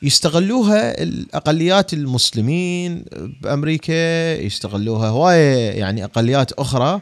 [0.02, 3.04] يستغلوها الأقليات المسلمين
[3.42, 7.00] بأمريكا يستغلوها هوايه يعني أقليات أخرى.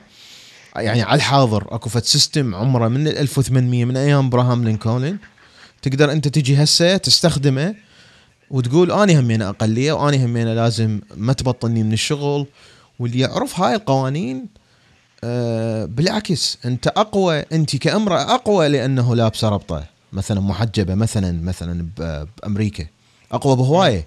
[0.76, 5.18] يعني على الحاضر أكو فت system عمره من 1800 من أيام إبراهام لينكولن.
[5.82, 7.74] تقدر أنت تجي هسه تستخدمه
[8.50, 12.46] وتقول أني همينه أقلية وأني همينه لازم ما تبطلني من الشغل.
[12.98, 14.61] واللي يعرف هاي القوانين
[15.86, 21.86] بالعكس أنت أقوى أنت كأمرأة أقوى لأنه لابسه ربطة مثلا محجبة مثلا مثلا
[22.42, 22.86] بأمريكا
[23.32, 24.06] أقوى بهواية.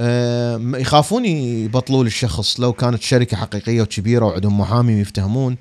[0.00, 5.56] أه يخافون يبطلوا للشخص لو كانت شركة حقيقية وكبيرة وعندهم محامي ويفتهمون.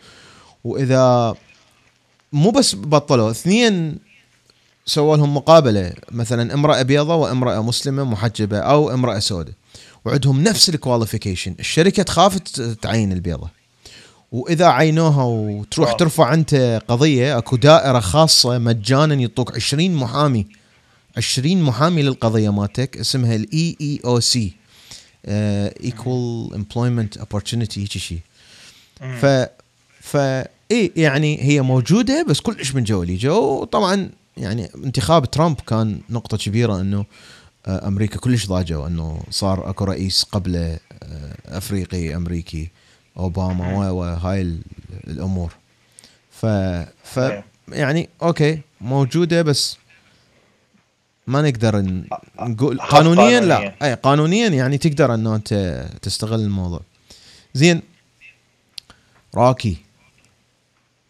[0.64, 1.36] وإذا
[2.34, 3.98] مو بس بطلوا اثنين
[4.86, 9.54] سووا لهم مقابلة مثلا امرأة بيضة وامرأة مسلمة محجبة أو امرأة سوداء
[10.06, 12.38] وعندهم نفس الكواليفيكيشن الشركة تخاف
[12.82, 13.50] تعين البيضة.
[14.36, 15.94] وإذا عينوها وتروح.
[15.94, 20.48] ترفع أنت قضية أكو دائرة خاصة مجانا يعطوك 20 محامي.
[21.18, 24.54] 20 محامي للقضية مالتك اسمها ال EEOC
[25.26, 28.20] Equal Employment Opportunity هيك شيء
[29.22, 29.26] ف
[30.02, 30.18] ف
[30.72, 36.82] إي يعني هي موجودة بس كلش من جو طبعا يعني انتخاب ترامب كان نقطة كبيرة
[36.82, 37.06] إنه
[37.66, 42.70] آه، أمريكا كلش ضاجوا إنه صار أكو رئيس قبله آه، أفريقي أمريكي.
[43.18, 44.60] أوباما وهاي
[45.08, 45.54] الأمور.
[46.32, 46.46] ف
[47.04, 47.20] ف
[47.70, 49.78] يعني okay موجودة بس
[51.28, 52.06] ما نقدر
[52.40, 53.76] نقول قانونيا لا.
[53.84, 56.82] اي قانونيا يعني تقدر إنه أنت تستغل الموضوع.
[57.54, 57.82] زين
[59.36, 59.78] راكي.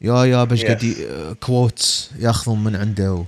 [0.01, 0.95] yeah yeah شقد
[1.39, 3.25] quotes ياخذون من عنده و...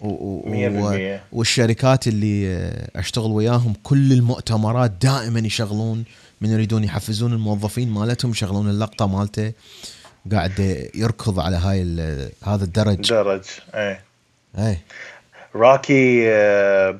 [0.00, 0.42] و...
[0.50, 1.18] و...
[1.32, 2.58] والشركات اللي
[2.96, 6.04] أشتغل وياهم كل المؤتمرات دائما يشغلون
[6.40, 9.52] من يريدون يحفزون الموظفين مالتهم يشغلون اللقطة مالته
[10.32, 11.82] قاعد يركض على هاي
[12.44, 13.08] هذا الدرج.
[13.08, 14.00] درج إيه.
[14.58, 14.82] إيه.
[15.54, 16.98] راكي آه،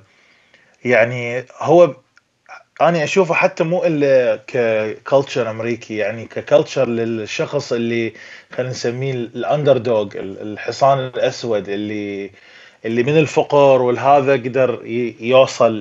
[0.84, 1.94] يعني هو
[2.80, 8.12] أنا أشوفه حتى مو إلا ك culture أمريكي يعني ك culture للشخص اللي
[8.52, 12.30] خلينا نسميه ال underdog الحصان الأسود اللي
[12.84, 14.82] اللي من الفقر والهذا قدر
[15.20, 15.72] يوصل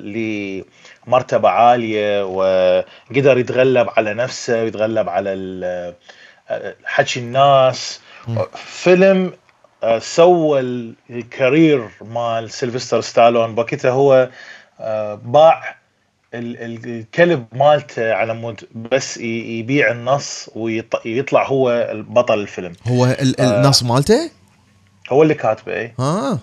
[1.07, 5.93] مرتبة عالية وقدر يتغلب على نفسه ويتغلب على
[6.85, 8.01] حكي الناس.
[8.55, 9.33] فيلم
[9.83, 10.59] آه، سوى
[11.10, 13.55] ال career مال سيلفستر ستالون.
[13.55, 14.29] بوقتها هو
[14.79, 15.75] آه، باع
[16.33, 22.73] الكلب مالته على مود بس يبيع النص ويطلع هو بطل الفيلم.
[22.87, 24.31] هو النص مالته؟
[25.09, 26.39] هو اللي كاتبه اي آه.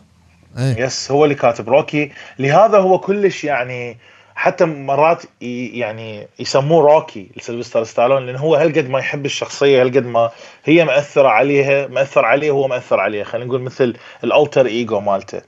[0.58, 0.84] أيه.
[0.84, 1.68] yes هو اللي كاتب.
[1.68, 3.98] روكي لهذا هو كلش يعني
[4.34, 10.30] حتى مرات يعني يسموه روكي لسيلفستر ستالون لأن هو هالقد ما يحب الشخصية هالقد ما
[10.64, 15.40] هي مأثره عليها مأثر عليه وهو مأثر عليها خلينا نقول مثل ال alter ego مالته.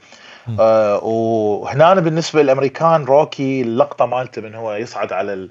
[0.61, 5.49] آه وهنا بالنسبة للأمريكان روكي اللقطة مالته من هو يصعد على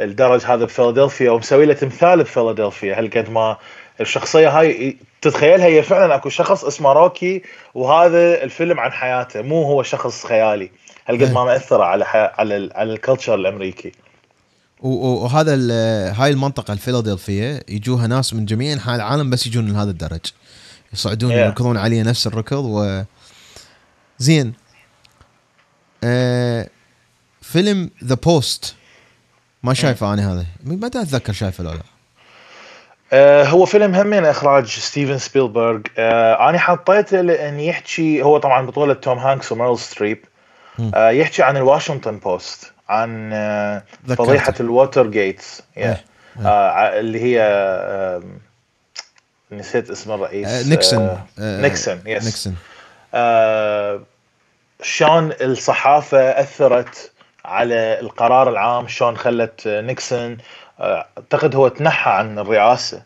[0.00, 3.56] الدرج هذا بفيلادلفيا ومسوي له تمثال بفيلادلفيا هالقد ما
[4.00, 7.42] الشخصية هاي تتخيلها هي فعلا أكو شخص اسمه روكي
[7.74, 10.70] وهذا الفيلم عن حياته مو هو شخص خيالي.
[11.08, 13.92] هالقد ما مأثرة على على على ال culture الأمريكي؟
[14.80, 15.54] وهذا
[16.12, 20.20] هاي المنطقة الفيلادلفيا يجوها ناس من جميع أنحاء العالم بس يجون لهذا الدرج.
[20.92, 21.34] يصعدون yeah.
[21.34, 23.02] يركضون عليه نفس الركض و
[24.18, 24.52] زين.
[26.04, 26.68] آه
[27.42, 28.74] فيلم The Post
[29.62, 30.46] ما شايفه أنا هذا.
[30.64, 31.82] ما أتذكر شايفه ولا لا.
[33.12, 35.80] آه هو فيلم همين إخراج ستيفن سبيلبرغ.
[35.98, 40.24] آه أنا حطيته لأن يحكي هو طبعا بطولة توم هانكس وميرل ستريب.
[40.94, 45.60] يحكي عن الواشنطن بوست عن آه فضيحة الووتر جيتس.
[45.60, 45.78] Yeah.
[45.78, 46.04] إيه.
[46.46, 48.22] آه اللي هي آه
[49.52, 51.02] نسيت اسم الرئيس آه نيكسون.
[51.02, 52.56] آه نيكسون yes نيكسون.
[53.14, 54.00] آه
[54.82, 57.10] شلون الصحافة أثرت
[57.44, 60.36] على القرار العام شلون خلت نيكسون
[60.80, 63.02] آه، أعتقد هو تنحى عن الرئاسة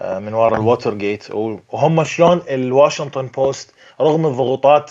[0.00, 1.30] آه، من وراء الووتر جيت.
[1.30, 4.90] وهم شلون الواشنطن بوست رغم الضغوطات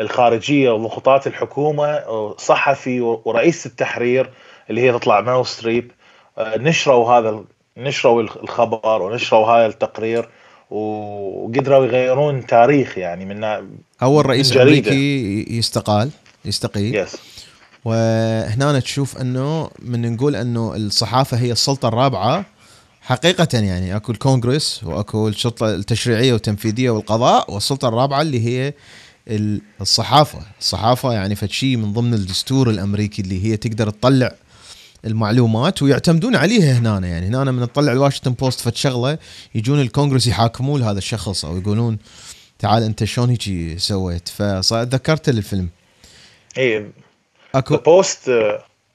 [0.00, 2.00] الخارجية وضغوطات الحكومة
[2.38, 4.30] صحفي ورئيس التحرير
[4.70, 5.90] اللي هي تطلع ميرل ستريب.
[6.38, 7.44] آه، نشروا هذا
[7.76, 10.28] نشروا الخبر ونشروا هذا التقرير
[10.70, 13.44] وقدروا يغيرون تاريخ يعني من
[14.02, 16.10] أول رئيس أمريكي يستقال
[16.44, 17.06] يستقيل.
[17.06, 17.16] Yes.
[17.84, 22.44] وهنا تشوف إنه من نقول إنه الصحافة هي السلطة الرابعة
[23.02, 23.96] حقيقة يعني.
[23.96, 28.74] أكو الكونغرس وأكو السلطة التشريعية والتنفيذية والقضاء والسلطة الرابعة اللي هي
[29.28, 34.32] الصحافة، الصحافة يعني فشي من ضمن الدستور الأمريكي اللي هي تقدر تطلع
[35.04, 39.18] المعلومات ويعتمدون عليها هنا يعني هنا من تطلع الواشنطن بوست فد شغلة
[39.54, 41.98] يجون الكونغرس يحاكمون هذا الشخص أو يقولون
[42.58, 45.68] تعال أنت شلون هيك سويت؟ فتذكرت الفيلم.
[46.58, 46.90] اي
[47.54, 48.30] اكو Post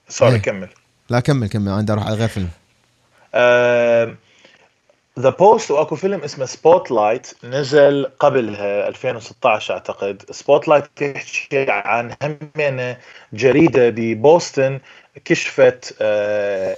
[0.09, 0.37] sorry إيه.
[0.37, 0.69] كمل.
[1.09, 1.71] لا كمل كمل.
[1.71, 2.49] عندي أروح على غير فيلم
[5.19, 10.23] The Post وأكو فيلم اسمه Spotlight نزل قبلها 2016 أعتقد.
[10.31, 12.97] Spotlight تحكي عن همينة
[13.33, 14.79] جريدة ببوسطن
[15.25, 16.77] كشفت آه،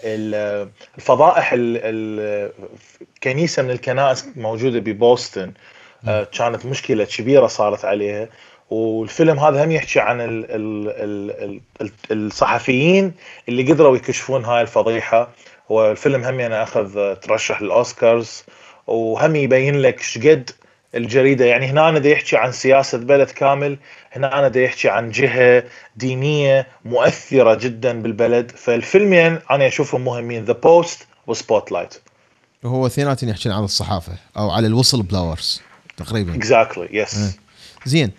[0.97, 1.51] الفضائح
[3.17, 5.51] الكنيسه من الكنائس موجودة ببوسطن.
[6.07, 8.29] آه، كانت مشكلة كبيرة صارت عليها.
[8.69, 13.13] والفيلم هذا هم يحكي عن ال ال ال الصحفيين
[13.49, 15.29] اللي قدروا يكشفون هاي الفضيحة.
[15.69, 18.43] والفيلم هم يعني أخذ ترشح للأوسكارز
[18.87, 20.49] وهم يبين لك شقد
[20.95, 21.45] الجريدة.
[21.45, 23.77] يعني هنا أنا يحكي عن سياسة بلد كامل
[24.11, 25.63] هنا أنا يحكي عن جهة
[25.95, 28.51] دينية مؤثرة جدا بالبلد.
[28.51, 31.93] فالفيلمين أنا أشوفهم مهمين The Post و Spotlight
[32.63, 35.61] وهو اثنيناتهم يحكي عن الصحافة أو على ال whistleblowers
[35.97, 36.35] تقريبا.
[36.35, 37.37] exactly yes
[37.85, 38.11] زين.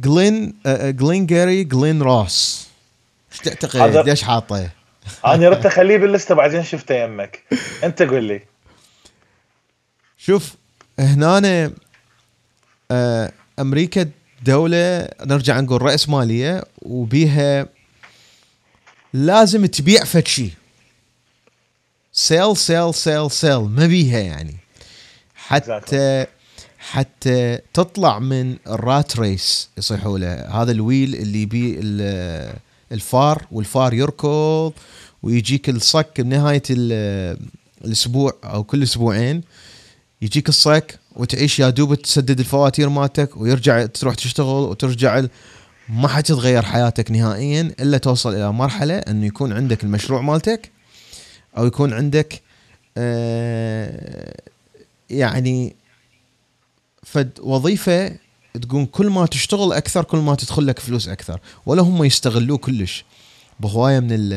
[0.00, 2.68] Glen Glengarry Glen Ross
[3.32, 4.68] إيش تعتقد ليش حاطه؟
[5.26, 7.44] أنا ردت اخليه باللستة بعدين شفته يمك.
[7.84, 8.40] أنت قول لي.
[10.18, 10.54] شوف
[10.98, 11.72] هنا
[12.90, 14.10] آه، أمريكا
[14.42, 17.66] دولة نرجع نقول رأس مالية وبيها
[19.12, 20.52] لازم تبيع فد شيء
[22.12, 24.56] sell sell sell sell ما بيها يعني.
[25.34, 26.26] حتى
[26.78, 30.62] حتى تطلع من ال rat race يصيحوا له.
[30.62, 31.78] هذا ال wheel اللي بي
[32.92, 34.72] الفار والفار يركض
[35.22, 36.62] ويجيك الصك بنهايه
[37.84, 39.42] الأسبوع أو كل أسبوعين.
[40.22, 45.24] يجيك الصك وتعيش يا دوب تسدد الفواتير مالتك ويرجع تروح تشتغل وترجع
[45.88, 50.70] ما حتتغير حياتك نهائيا إلا توصل إلى مرحلة إنه يكون عندك المشروع مالتك
[51.56, 52.42] أو يكون عندك
[52.96, 54.34] آه
[55.10, 55.76] يعني
[57.02, 58.16] فد وظيفة
[58.62, 61.40] تقول كل ما تشتغل أكثر كل ما تدخل لك فلوس أكثر.
[61.66, 63.04] ولا هم يستغلوه كلش.
[63.60, 64.32] بهواية من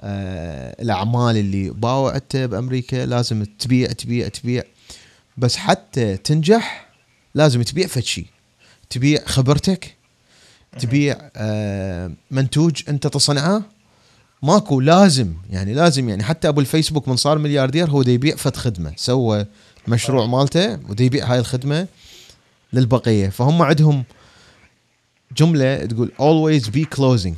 [0.00, 1.72] آه، الأعمال اللي
[2.16, 4.62] انت بأمريكا لازم تبيع تبيع تبيع.
[5.36, 6.88] بس حتى تنجح
[7.34, 8.26] لازم تبيع فد شيء
[8.90, 9.94] تبيع خبرتك
[10.80, 13.62] تبيع آه، منتوج أنت تصنعه.
[14.42, 15.34] ماكو لازم.
[15.50, 18.92] يعني لازم يعني حتى أبو الفيسبوك من صار ملياردير هو يبيع فد خدمة.
[18.96, 19.46] سوى
[19.88, 21.86] مشروع مالته ودي يبيع هاي الخدمة.
[22.72, 23.28] للبقية.
[23.28, 24.04] فهم عندهم
[25.36, 27.34] جملة تقول always be closing.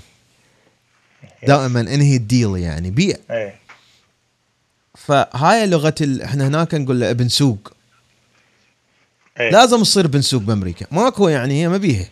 [1.47, 2.91] دائما إنهي الديل يعني.
[2.91, 3.63] بيع إيه.
[4.95, 6.23] فهاي لغة ال...
[6.23, 7.73] إحنا هناك نقول له ابن سوق.
[9.41, 9.51] أي.
[9.51, 10.87] لازم تصير بن سوق بأمريكا.
[10.91, 12.09] ماكو يعني هي ما بيها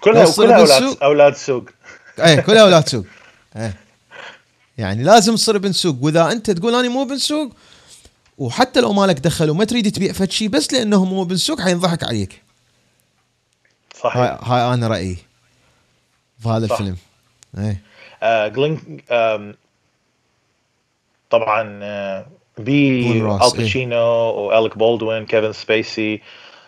[0.00, 1.70] كلها كلها أولاد أولاد سوق.
[2.18, 3.04] اي كلها أولاد سوق.
[3.56, 3.72] اي
[4.78, 5.96] يعني لازم تصير بن سوق.
[6.00, 7.52] وإذا أنت تقول أنا مو بن سوق
[8.38, 12.04] وحتى لو مالك دخل وما تريد تبيع فد شيء بس لأنه مو بن سوق حينضحك
[12.04, 12.43] عليك.
[14.04, 14.16] صحيح.
[14.16, 15.16] هاي, هاي أنا رأيي
[16.38, 16.80] في هذا صح.
[16.80, 16.96] الفيلم.
[17.58, 17.76] اي
[18.22, 19.54] آه جلين آه
[21.30, 22.26] طبعا آه
[22.58, 24.60] بي الباتشينو إيه.
[24.60, 26.22] وأليك بولدوين كيفن سبيسي.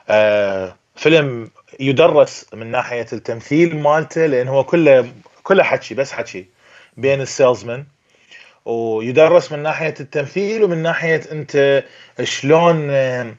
[0.08, 5.12] آه فيلم يدرس من ناحية التمثيل مالته لأن هو كله
[5.42, 6.46] كله حكي بس حكي
[6.96, 7.84] بين ال salesmen.
[8.64, 11.84] ويدرس من ناحية التمثيل ومن ناحية أنت
[12.22, 13.34] شلون آه،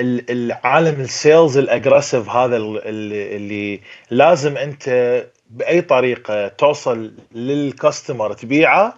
[0.00, 3.80] العالم ال sales ال aggressive هذا اللي
[4.10, 8.94] لازم أنت بأي طريقة توصل لل customer تبيعه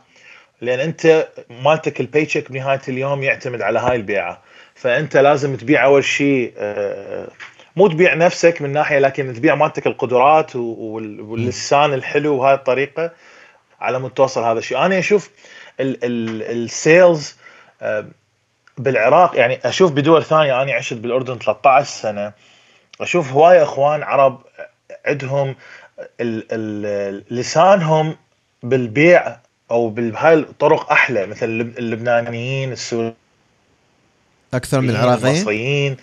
[0.60, 1.28] لأن أنت
[1.64, 4.42] مالتك ال paycheck بنهايه اليوم يعتمد على هاي البيعة.
[4.74, 7.28] فأنت لازم تبيع أول شيء آه،
[7.76, 13.12] مو تبيع نفسك من ناحية لكن تبيع مالتك القدرات واللسان الحلو وهاي الطريقة
[13.80, 14.78] على مود توصل هذا الشيء.
[14.78, 15.30] أنا أشوف
[15.80, 17.36] ال sales
[18.82, 22.32] بالعراق يعني أشوف بدول ثانية أنا عشت بالأردن 13 سنة
[23.00, 24.42] أشوف هواي إخوان عرب
[25.06, 25.54] عندهم
[27.30, 28.16] لسانهم
[28.62, 29.36] بالبيع
[29.70, 31.46] أو بهاي الطرق أحلى مثل
[31.78, 33.14] اللبنانيين السوريين
[34.54, 35.96] أكثر من العراقيين؟ المصريين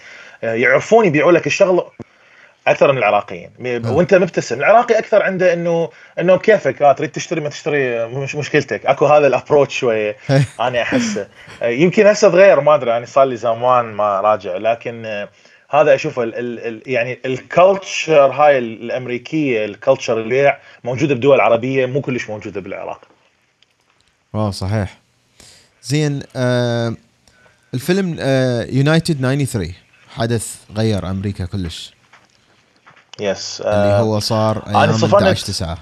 [0.44, 1.86] آه، يعرفون يبيعوا لك الشغلة.
[2.68, 3.92] أكثر من العراقيين أه.
[3.92, 4.60] وأنت مبتسم.
[4.60, 5.90] العراقي أكثر عنده إنه
[6.20, 8.86] إنه بكيفك آه تريد تشتري ما تشتري مش مشكلتك.
[8.86, 10.18] أكو هذا ال approach شوية
[10.60, 11.28] أنا احسه
[11.62, 12.98] يمكن هسه تغير ما أدري.
[12.98, 14.58] أنا صار لي زمان ما راجع.
[14.58, 15.30] لكن آه
[15.70, 21.86] هذا أشوفه ال ال يعني ال culture هاي الأمريكية ال culture البيع موجودة بدول عربيه
[21.86, 23.02] مو كلش موجودة بالعراق.
[24.36, 24.98] آه صحيح.
[25.84, 26.96] زين آه
[27.74, 28.08] الفيلم
[28.70, 29.74] يونايتد آه 93
[30.10, 31.97] حدث غير أمريكا كلش.
[33.20, 35.78] يس اللي آه، هو صار أيام 11 9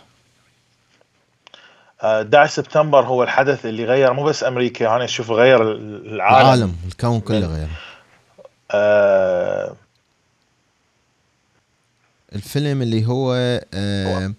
[2.01, 6.45] 11 سبتمبر هو الحدث اللي غير مو بس أمريكا أنا أشوف غير العالم.
[6.45, 7.67] العالم الكون كله غير.
[8.71, 9.75] آه
[12.35, 13.33] الفيلم اللي هو
[13.73, 14.33] آه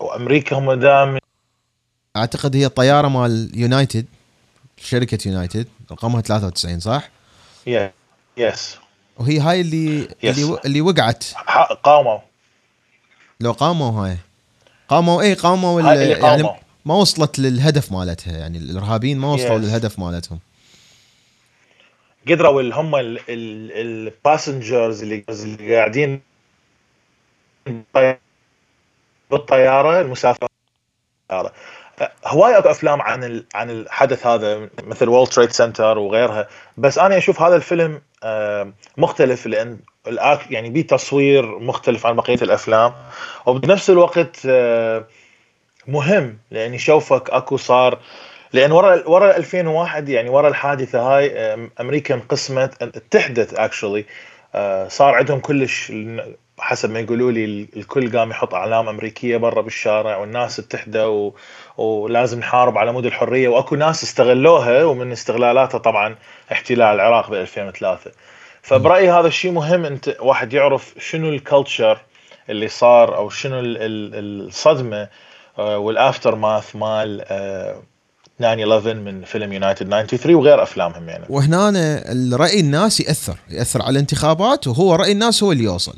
[0.00, 1.18] وامريكا هم دائما
[2.16, 4.06] أعتقد هي طياره مال يونايتد
[4.76, 7.08] شركة يونايتد رقمها 93 صح؟
[8.36, 8.76] yes
[9.16, 10.24] وهي هاي اللي yes.
[10.24, 11.24] اللي اللي وقعت.
[11.82, 12.18] قاموا.
[13.40, 14.16] لو قاموا هاي
[14.88, 16.42] قاموا اي قاموا يعني
[16.84, 19.62] ما وصلت للهدف مالتها يعني الإرهابيين ما وصلوا yes.
[19.62, 20.38] للهدف مالتهم.
[22.28, 26.20] قدروا اللي هم ال passengers اللي اللي قاعدين
[29.30, 30.48] بالطيارة المسافرين
[32.26, 37.42] هواي اكو أفلام عن عن الحدث هذا مثل World Trade Center وغيرها بس أنا أشوف
[37.42, 39.78] هذا الفيلم آه، مختلف لأن
[40.50, 42.92] يعني بيه تصوير مختلف عن بقية الأفلام
[43.46, 45.04] وبنفس الوقت آه،
[45.86, 47.98] مهم لأن يشوفك أكو صار
[48.52, 54.04] لأن ورا ورا 2001 يعني ورا الحادثة هاي أمريكا انقسمت اتحدت actually
[54.54, 55.92] آه، صار عندهم كلش
[56.58, 61.30] حسب ما يقولوا لي الكل قام يحط أعلام أمريكية برا بالشارع والناس اتحدوا.
[61.78, 63.48] ولازم نحارب على مود الحرية.
[63.48, 66.16] وأكو ناس استغلوها ومن استغلالاتها طبعا
[66.52, 68.10] احتلال العراق ب 2003
[68.62, 72.00] فبرأيي هذا الشيء مهم أنت واحد يعرف شنو ال culture
[72.50, 75.08] اللي صار أو شنو الصدمة
[75.58, 77.82] آه، وال aftermath مال 9 آه،
[78.40, 81.24] 11 من فيلم يونايتد 93 وغير أفلامهم يعني.
[81.28, 81.72] وهنا
[82.12, 85.96] الرأي الناس يأثر يأثر على الانتخابات وهو رأي الناس هو اللي يوصل.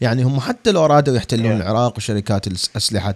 [0.00, 1.62] يعني هم حتى لو أرادوا يحتلون yeah.
[1.62, 3.14] العراق وشركات الاسلحه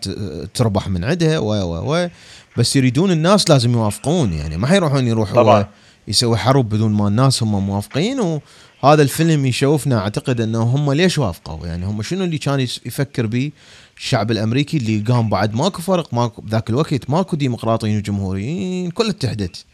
[0.55, 2.09] تربح من عندها و و و
[2.57, 4.33] بس يريدون الناس لازم يوافقون.
[4.33, 5.67] يعني ما حيروحون يروحوا طبعا.
[6.09, 8.41] يسوي حرب بدون ما الناس هم موافقين.
[8.83, 11.67] وهذا الفيلم يشوفنا أعتقد انه هم ليش وافقوا.
[11.67, 13.51] يعني هم شنو اللي كان يفكر به
[13.97, 19.65] الشعب الأمريكي اللي قام بعد ماكو فرق ماكو بذاك الوقت ماكو ديمقراطيين وجمهوريين كل اتحدت.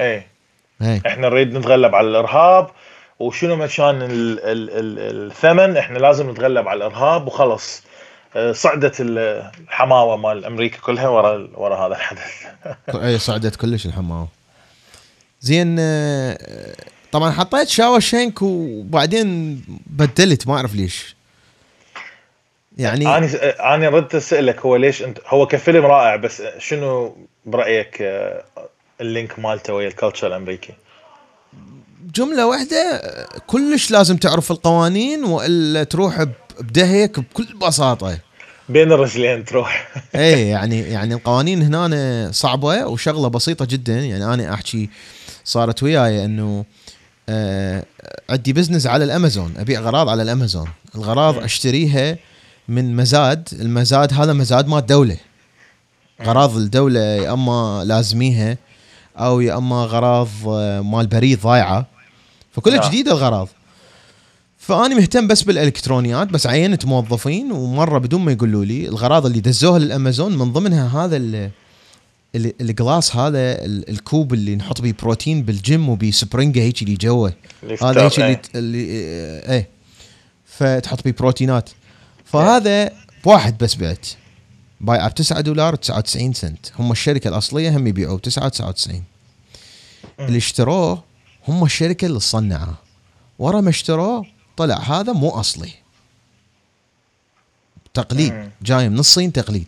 [0.00, 0.26] إيه.
[0.82, 1.02] إيه.
[1.06, 2.70] إحنا نريد نتغلب على الإرهاب
[3.18, 7.82] وشنو مكان الثمن إحنا لازم نتغلب على الإرهاب وخلص.
[8.36, 12.46] آه، صعدت الحماوة مال أمريكا كلها ورا ورا هذا الحدث.
[13.06, 14.28] أي صعدت كلش الحماوة.
[15.40, 16.74] زين آه،
[17.12, 21.16] طبعا حطيت شاور شينك وبعدين بدلت ما أعرف ليش.
[22.78, 23.28] يعني أنا
[23.74, 28.44] أنا ردت اسالك هو ليش انت هو كفيلم رائع بس شنو برأيك آه،
[29.00, 30.72] ال link مالته ويا ال culture الأمريكي؟
[32.14, 33.02] جملة واحدة
[33.46, 36.26] كلش لازم تعرف القوانين وإلا تروح
[36.60, 38.18] بدهيك بكل بساطة.
[38.68, 39.88] بين الرجلين تروح.
[40.14, 44.00] اي يعني يعني القوانين هنا صعبة وشغلة بسيطة جدا.
[44.00, 44.90] يعني أنا أحكي
[45.44, 46.64] صارت وياي إنه
[47.28, 47.84] آه
[48.30, 50.68] عندي business على الأمازون أبيع اغراض على الأمازون.
[50.94, 52.18] الغراض أشتريها
[52.68, 55.16] من مزاد المزاد هذا مزاد مال الدولة
[56.22, 58.56] غراض الدولة يا أما لازميها
[59.16, 61.86] أو يا أما غراض آه، مال بريد ضايعة.
[62.52, 62.88] فكلها نعم.
[62.88, 63.48] جديدة الغراض.
[64.58, 69.78] فاني مهتم بس بالإلكترونيات بس عينت موظفين ومرة بدون ما يقولوا لي الغراض اللي دزوها
[69.78, 71.50] للأمازون من ضمنها هذا ال-
[72.34, 76.82] ال- ال glass هذا ال- الكوب اللي نحط بيه بروتين بالجيم وبيه spring ـه هيك
[76.82, 77.32] اللي جوه.
[77.82, 78.78] هذا هيك اللي, اللي
[79.52, 79.68] إيه.
[80.46, 81.70] فتحط بيه بروتينات.
[82.24, 82.90] فهذا
[83.24, 84.06] بواحد بس بعت.
[84.80, 86.66] بايعه ب 9 دولار و99 سنت.
[86.78, 89.04] هم الشركة الأصلية هم يبيعوه ب 9 99
[90.20, 91.02] اللي اشتروه
[91.48, 92.74] هم الشركة اللي صنعه.
[93.38, 95.72] ورا ما اشتروه طلع هذا مو أصلي.
[97.94, 98.50] تقليد.
[98.62, 99.66] جاي من الصين تقليد.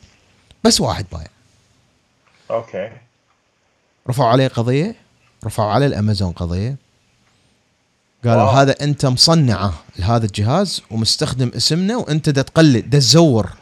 [0.65, 1.29] بس واحد بايع.
[2.51, 2.91] أوكي.
[4.09, 4.95] رفعوا عليه قضية.
[5.45, 6.77] رفعوا على الأمازون قضية.
[8.25, 8.57] قالوا wow.
[8.57, 13.58] هذا أنت مصنعه لهذا الجهاز ومستخدم اسمنا وأنت دا تقلد دا تزور.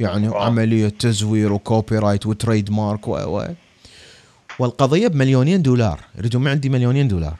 [0.00, 0.38] يعني wow.
[0.38, 3.48] عملية تزوير و copyright و trademark و, و
[4.58, 6.00] والقضية بمليونين دولار.
[6.18, 7.36] يريدون من عندي مليونين دولار.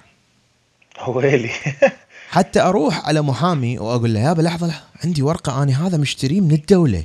[1.09, 1.51] ويلي
[2.31, 7.05] حتى أروح على محامي وأقول له يابا لحظة عندي ورقة أنا هذا مشتريه من الدولة.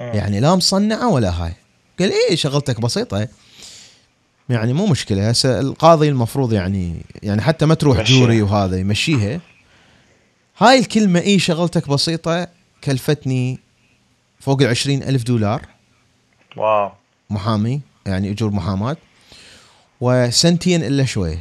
[0.00, 1.52] يعني لا مصنعة ولا هاي.
[1.98, 3.28] قال إيه شغلتك بسيطة.
[4.48, 5.30] يعني مو مشكلة.
[5.30, 8.18] هسه القاضي المفروض يعني يعني حتى ما تروح يمشيها.
[8.18, 9.40] جوري وهذا يمشيها.
[10.58, 12.48] هاي الكلمة إيه شغلتك بسيطة
[12.84, 13.58] كلفتني
[14.48, 15.62] فوق العشرين ألف دولار.
[16.56, 16.92] واو.
[17.30, 18.96] محامي يعني أجور محاماة.
[20.00, 21.40] وسنتين إلا شوية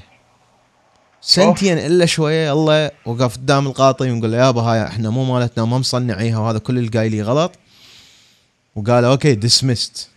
[1.22, 5.78] سنتين إلا شوية الله وقف قدام القاضي ونقول له يابا هاي إحنا مو مالتنا ما
[5.78, 7.52] مصنعيها وهذا كل اللي قايلي غلط.
[8.76, 10.10] وقال okay dismissed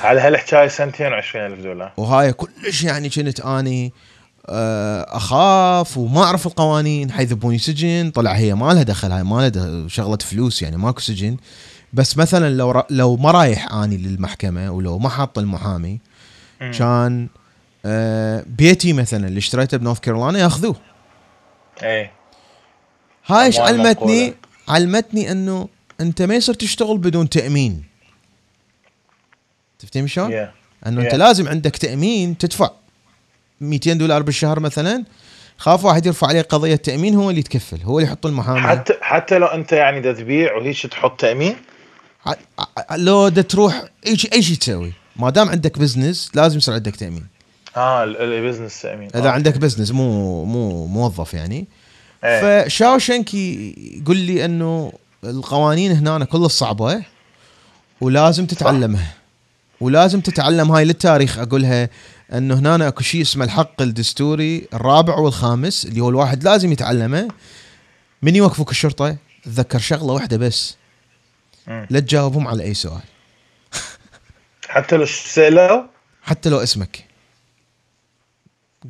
[0.00, 3.92] على هالحكايه سنتين و20000 دولار؟ وهاي كلش يعني كنت أني
[4.48, 10.16] أخاف وما أعرف القوانين حيذبوني سجن طلع هي ما لها دخل هاي ما لها شغلة
[10.16, 11.36] فلوس يعني ماكو سجن
[11.92, 16.00] بس مثلا لو ر- لو ما رايح أني للمحكمة ولو ما حاط المحامي.
[16.60, 17.28] كان
[17.86, 20.76] آه، بيتي مثلا اللي اشتريته بنورث كارولاينا يأخذوه
[21.82, 22.12] إيه
[23.26, 24.34] هاي إيش علمتني.
[24.68, 25.68] علمتني إنه
[26.00, 27.84] أنت ما يصير تشتغل بدون تأمين
[29.78, 30.48] تفتهم شلون؟ yeah.
[30.86, 31.14] إنه أنت Yeah.
[31.14, 32.70] لازم عندك تأمين تدفع
[33.60, 35.04] 200 دولار بالشهر مثلا
[35.58, 39.38] خاف واحد يرفع عليه قضية تأمين هو اللي يتكفل هو اللي يحط المحامي حتى حتى
[39.38, 41.56] لو أنت يعني دا تبيع وهيك تحط تأمين؟
[42.96, 44.92] لو دا تروح أي شيء أي شيء تسوي.
[45.16, 47.26] ما دام عندك business لازم يصير عندك تأمين.
[47.76, 49.08] آه ال- ال business تأمين.
[49.14, 49.30] إذا آه.
[49.30, 51.66] عندك بزنس مو مو موظف يعني.
[52.24, 52.64] إيه.
[52.64, 54.92] فشاو شنكي يقول لي إنه
[55.24, 57.02] القوانين هنا كلها صعبة
[58.00, 59.14] ولازم تتعلمها.
[59.80, 61.88] ولازم تتعلم هاي للتاريخ أقولها.
[62.32, 67.28] إنه هنا أكو شيء اسمه الحق الدستوري الرابع والخامس اللي هو الواحد لازم يتعلمه.
[68.22, 70.76] من يوقفك الشرطة؟ تذكر شغلة واحدة بس.
[71.66, 73.02] لا تجاوبهم على أي سؤال.
[74.68, 75.82] حتى لو سألوا؟
[76.22, 77.04] حتى لو اسمك.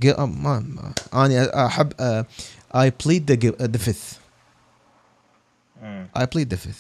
[0.04, 1.92] ما, ما أنا أحب
[2.76, 3.32] I plead
[3.62, 4.02] the Fifth.
[6.16, 6.78] I plead the Fifth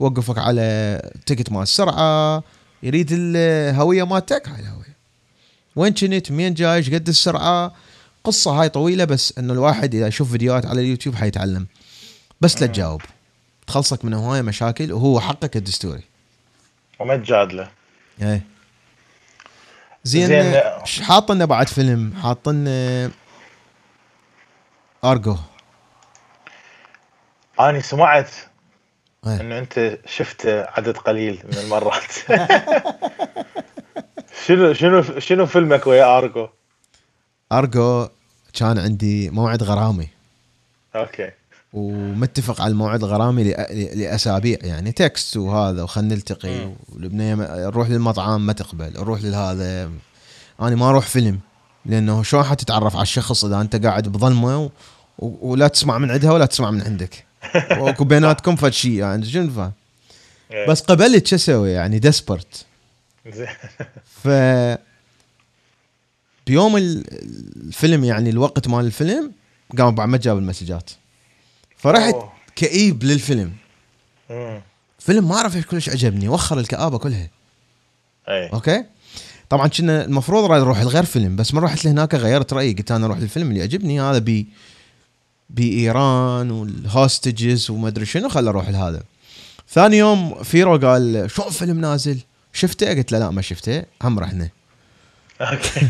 [0.00, 2.42] يوقفك على ticket مال السرعة
[2.82, 4.94] يريد الهوية مالتك هاي الهوية.
[5.76, 7.72] وين كنت منين جاي إيش قد السرعة.
[8.24, 11.66] قصة هاي طويلة بس إنه الواحد إذا يشوف فيديوهات على اليوتيوب حيتعلم.
[12.40, 13.02] بس لا تجاوب.
[13.66, 16.02] تخلصك من هواية مشاكل وهو حقك الدستوري.
[16.98, 17.70] وما تجادله.
[18.22, 18.42] إيه.
[20.04, 20.60] زين
[21.02, 23.10] حاط لنا بعد فيلم حاط لنا
[25.04, 25.36] أرجو.
[27.60, 28.30] اني سمعت
[29.26, 29.40] إيه.
[29.40, 32.14] إنه أنت شفته عدد قليل من المرات.
[34.46, 36.48] شنو شنو شنو فيلمك ويا أرجو؟
[37.52, 38.08] أرجو
[38.52, 40.08] كان عندي موعد غرامي.
[40.96, 41.30] Okay.
[41.72, 43.44] ومتفق على الموعد الغرامي
[43.94, 46.72] لأسابيع يعني text وهذا وخلنا نلتقي.
[46.92, 49.90] والبنيه نروح للمطعم ما تقبل نروح لهذا
[50.60, 51.40] أنا ما أروح فيلم
[51.86, 54.70] لأنه شلون حتتعرف على الشخص إذا أنت قاعد بظلمه و...
[55.18, 55.50] و...
[55.50, 57.24] ولا تسمع من عندها ولا تسمع من عندك؟
[57.80, 59.70] وأكو بيناتكم فد شيء يعني شنو
[60.50, 60.68] إيه.
[60.68, 62.66] بس قبلت شو أسوي؟ يعني desperate
[63.26, 63.46] زين
[64.22, 64.28] ف
[66.46, 67.04] بيوم ال-
[67.56, 69.32] الفيلم يعني الوقت مال الفيلم
[69.78, 70.90] قام بعد ما جاب ال messages.
[71.76, 72.32] فرحت أوه.
[72.56, 73.52] كئيب للفيلم.
[74.30, 74.60] مم.
[74.98, 76.28] فيلم ما أعرف إيش كلش عجبني.
[76.28, 77.30] وخر الكآبة كلها.
[78.28, 78.84] اي okay؟
[79.48, 82.72] طبعا كنا المفروض رايد أروح لغير فيلم بس من رحت لهناك غيرت رأيي.
[82.72, 84.00] قلت أنا أروح للفيلم اللي يعجبني.
[84.00, 84.46] هذا بي
[85.50, 89.02] بإيران وال hostages وما أدري شنو خل أروح لهذا.
[89.68, 92.18] ثاني يوم فيرو قال شو فيلم نازل؟
[92.54, 93.84] شفته؟ قلت له لا ما شفته.
[94.02, 94.48] هم رحنا.
[95.40, 95.88] okay.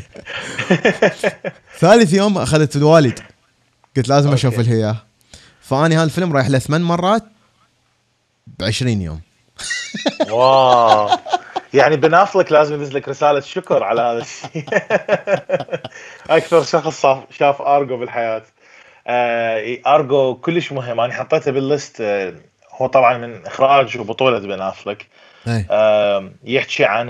[1.80, 3.20] ثالث يوم أخذت الوالد
[3.96, 4.96] قلت لازم أشوف لها اياه
[5.60, 7.24] فأني هذا الفيلم رايح له ثمان مرات
[8.46, 9.20] ب 20 يوم.
[10.30, 11.18] wow.
[11.74, 14.64] يعني بن أفلك لازم يدز لك رسالة شكر على هذا الشيء.
[16.36, 18.42] أكثر شخص شاف أرجو بالحياة.
[19.06, 21.00] آه أرجو كلش مهم.
[21.00, 22.34] أنا حطيته بالليست آه
[22.70, 25.06] هو طبعا من إخراج وبطولة بن أفلك.
[26.44, 27.08] يحكي عن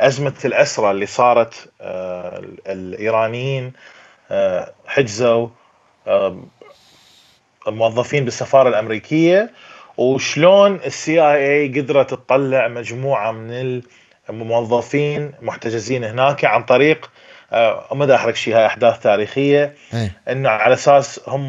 [0.00, 3.72] أزمة الأسرى اللي صارت آه الإيرانيين
[4.30, 5.48] آه حجزوا
[6.06, 6.42] آه
[7.68, 9.50] موظفين بالسفارة الأمريكية
[9.96, 13.82] وشلون السي آي اي قدرت تطلع مجموعة من
[14.30, 17.10] الموظفين محتجزين هناك عن طريق
[17.52, 19.74] آه، ما احرق شيء هاي أحداث تاريخية.
[19.94, 20.10] أي.
[20.28, 21.48] إنه على أساس هم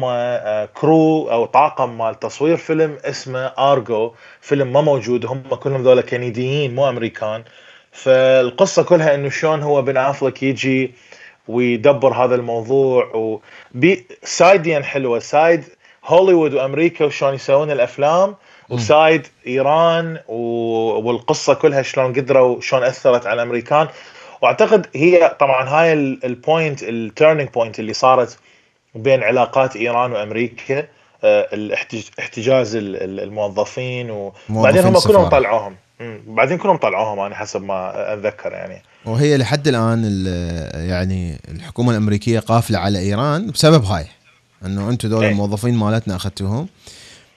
[0.80, 6.02] crew آه، أو طاقم مال تصوير فيلم اسمه ارجو فيلم ما موجود هم كلهم ذولا
[6.02, 7.44] كنديين مو أمريكان.
[7.92, 10.94] فالقصة كلها إنه شلون هو بن أفلك يجي
[11.48, 15.18] ويدبر هذا الموضوع وبي side ين حلوة.
[15.18, 15.64] side
[16.04, 18.36] هوليوود وأمريكا وشلون يسوون الأفلام
[18.68, 23.88] و side إيران والقصة كلها شلون قدروا شلون أثرت على الأمريكان.
[24.42, 25.92] واعتقد هي طبعا هاي
[26.24, 28.38] ال point ال turning point اللي صارت
[28.94, 30.86] بين علاقات إيران وأمريكا
[31.24, 31.74] آه،
[32.18, 34.10] احتجاز الموظفين
[34.50, 35.76] وبعدين هم كلهم طلعوهم.
[36.26, 38.82] بعدين كلهم طلعوهم أنا حسب ما أتذكر يعني.
[39.04, 40.24] وهي لحد الآن
[40.74, 44.06] يعني الحكومة الأمريكية قافلة على إيران بسبب هاي
[44.64, 45.30] إنه أنتم دول إيه.
[45.30, 46.68] الموظفين مالتنا أخذتوهم.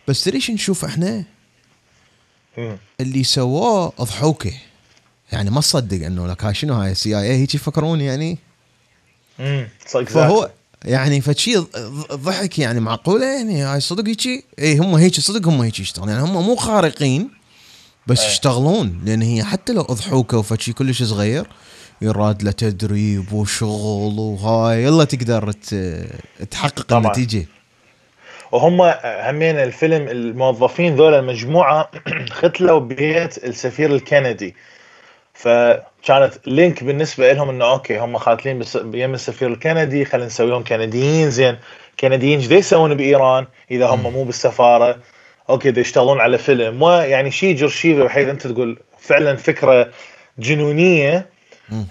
[0.07, 1.23] بس شو نشوف إحنا؟
[3.01, 4.53] اللي سووه أضحوكه.
[5.33, 8.37] يعني ما تصدق إنه لك هاي شنو هاي CIA هيك يفكرون يعني؟
[9.39, 10.49] امم صدق فهو
[10.85, 11.57] يعني فشي
[12.13, 16.09] ضحك يعني معقولة يعني هاي صدق هيك؟ اي هم هيك صدق هم هيك يشتغلون.
[16.09, 17.29] يعني هم مو خارقين
[18.07, 18.27] بس إيه.
[18.27, 19.01] يشتغلون.
[19.05, 21.47] لأن هي حتى لو اضحوكه وفشي كلش صغير
[22.01, 25.51] يراد له تدريب وشغل وهاي يلا تقدر
[26.51, 27.05] تحقق طبعا.
[27.05, 27.45] النتيجة.
[28.51, 31.91] وهم همين الفيلم الموظفين ذولا المجموعه
[32.39, 34.55] ختلوا بيت السفير الكندي.
[35.33, 41.57] فكانت link بالنسبة لهم إنه okay هم خاتلين بيم السفير الكندي خلينا نسويهم كنديين زين.
[41.99, 44.99] كنديين إيش يسوون بإيران؟ إذا هم مو بالسفارة.
[45.49, 46.81] okay دا يشتغلون على فيلم.
[46.81, 49.91] ويعني شيء جرشيفة بحيث أنت تقول فعلا فكرة
[50.39, 51.33] جنونية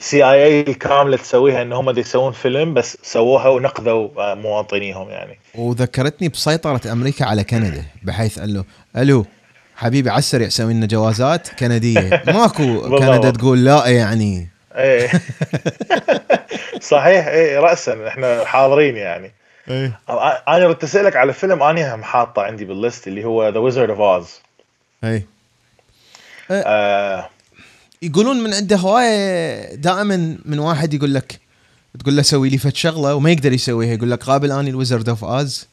[0.01, 5.39] CIA كاملة تسويها إن هم يسوون فيلم بس سووها ونقذوا آه، مواطنيهم يعني.
[5.55, 8.65] وذكرتني بسيطرة أمريكا على كندا بحيث قال له
[8.97, 9.27] ألو
[9.83, 12.23] حبيبي على السريع سوي لنا جوازات كندية.
[12.27, 14.49] ماكو كندا تقول لا يعني.
[14.77, 15.11] إيه.
[16.93, 19.33] صحيح إيه راسا إحنا حاضرين يعني.
[19.69, 20.01] إيه.
[20.49, 23.91] أنا ردت أسألك على فيلم أنا هم حاطه عندي بال list اللي هو The Wizard
[23.91, 24.41] of Oz
[25.05, 25.27] اي
[28.03, 31.41] يقولون من عنده هواية دائما من واحد يقول لك
[32.01, 33.95] تقول له سوي لي فت شغلة وما يقدر يسويها.
[33.95, 35.67] يقول لك قابل اني ال Wizard of Oz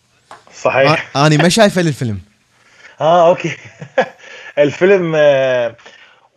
[0.61, 1.17] صحيح.
[1.17, 2.19] اني ما شايفه للفيلم.
[3.01, 3.57] آه okay.
[4.57, 5.15] الفيلم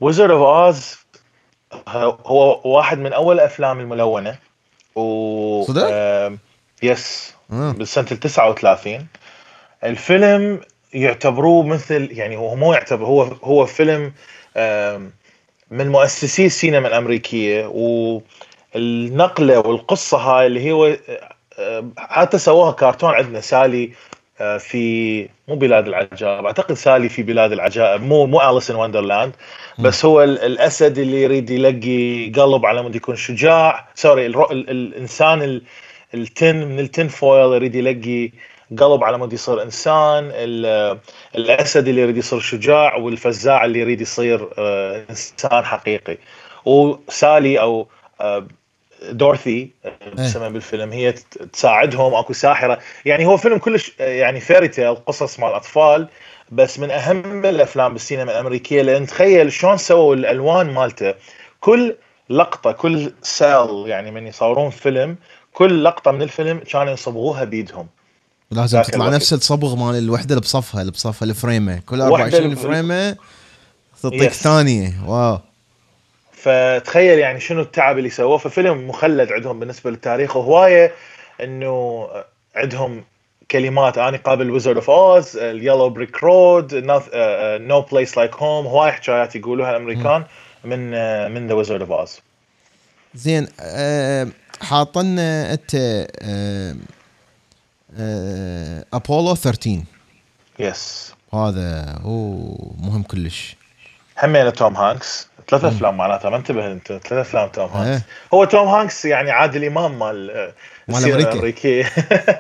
[0.00, 0.98] Wizard of Oz
[2.26, 4.38] هو واحد من أول الأفلام الملونة.
[4.96, 6.32] و صدق؟ آه
[6.82, 7.72] yes آه.
[7.72, 9.06] بالسنة ال 39
[9.84, 10.60] الفيلم
[10.94, 14.12] يعتبروه مثل يعني هو مو يعتبر هو هو فيلم
[14.56, 15.02] آه
[15.70, 17.66] من مؤسسي السينما الأمريكية.
[18.74, 20.96] والنقلة والقصة هاي اللي هو
[21.98, 23.84] حتى سووها كرتون عندنا سالي.
[23.84, 24.11] آه،
[24.58, 26.46] في مو بلاد العجائب.
[26.46, 28.02] أعتقد سالي في بلاد العجائب.
[28.02, 29.32] مو مو Alice in Wonderland
[29.78, 33.88] بس هو الأسد اللي يريد يلقي قلب على مود يكون شجاع.
[33.94, 35.60] sorry الإنسان
[36.14, 38.32] ال tin man ال tin foil يريد يلقي
[38.78, 40.30] قلب على مود يصير إنسان.
[41.34, 46.18] الأسد اللي يريد يصير شجاع والفزاع اللي يريد يصير آه، إنسان حقيقي.
[46.64, 47.86] وسالي أو
[48.20, 48.46] آه،
[49.10, 49.70] دورثي
[50.18, 50.52] اسمها إيه.
[50.52, 51.14] بالفيلم هي
[51.52, 52.78] تساعدهم اكو ساحرة.
[53.04, 56.08] يعني هو فيلم كلش يعني fairy tale قصص مال أطفال
[56.52, 61.14] بس من أهم الأفلام بالسينما الأمريكية لأن تخيل شلون سووا الألوان مالته.
[61.60, 61.96] كل
[62.30, 65.16] لقطة كل cel يعني من يصورون فيلم
[65.52, 67.86] كل لقطة من الفيلم كانوا يصبغوها بيدهم.
[68.50, 71.80] لازم تطلع نفس الصبغ مال الوحدة اللي بصفها اللي بصفها الفريمة.
[71.86, 73.16] كل 24 فريمة
[74.02, 74.92] تعطيك ثانية.
[75.06, 75.38] wow.
[76.42, 78.38] فتخيل يعني شنو التعب اللي سووه.
[78.38, 80.36] ففيلم مخلد عندهم بالنسبة للتاريخ.
[80.36, 80.92] وهواية
[81.40, 82.08] إنه
[82.56, 83.04] عندهم
[83.50, 83.98] كلمات.
[83.98, 89.36] اني قابل Wizard of Oz ال yellow brick road no place like home هواي حكايات
[89.36, 90.24] يقولوها الأمريكان
[90.64, 92.20] من uh, من The Wizard of Oz
[93.14, 94.28] زين أه
[94.62, 95.74] حاطنا أنت
[96.20, 96.76] أه
[98.92, 99.80] ابولو 13
[100.58, 102.36] yes هذا هو
[102.78, 103.56] مهم كلش.
[104.22, 105.28] همينة توم هانكس.
[105.48, 106.86] ثلاث أفلام معناتها ما انتبه أنت.
[106.86, 108.02] ثلاث أفلام توم هانكس.
[108.02, 108.06] إيه.
[108.34, 110.52] هو توم هانكس يعني عادل امام مال
[110.88, 111.84] مال أمريكي.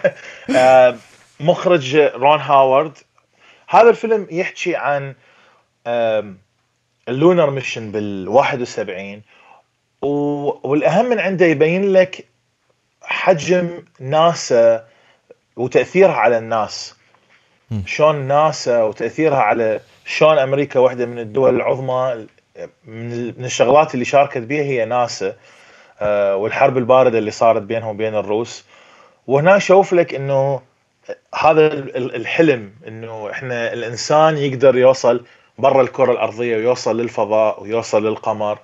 [0.56, 0.96] آه،
[1.40, 2.98] مخرج رون هاورد.
[3.68, 5.14] هذا الفيلم يحكي عن
[7.08, 9.22] ال lunar mission بال 71
[10.02, 12.26] والأهم من عنده يبين لك
[13.02, 14.84] حجم ناسا
[15.56, 16.94] وتأثيرها على الناس.
[17.86, 22.26] شلون ناسا وتأثيرها على شلون أمريكا واحدة من الدول العظمى.
[22.86, 25.36] من الشغلات اللي شاركت بها هي ناسا
[26.00, 28.64] آه، والحرب البارده اللي صارت بينهم وبين الروس.
[29.26, 30.60] وهنا شوف لك إنه
[31.34, 35.24] هذا الحلم إنه إحنا الإنسان يقدر يوصل
[35.58, 38.58] برا الكرة الأرضية ويوصل للفضاء ويوصل للقمر.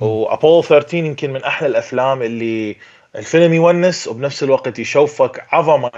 [0.00, 2.76] وأبولو 13 يمكن من أحلى الأفلام اللي
[3.16, 5.90] الفيلم يونس وبنفس الوقت يشوفك عظمة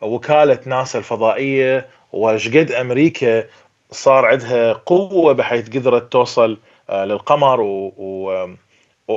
[0.00, 3.44] وكالة ناسا الفضائية وشقد أمريكا
[3.92, 6.58] صار عندها قوة بحيث قدرت توصل
[6.90, 7.92] آه، للقمر و...
[7.96, 8.56] و...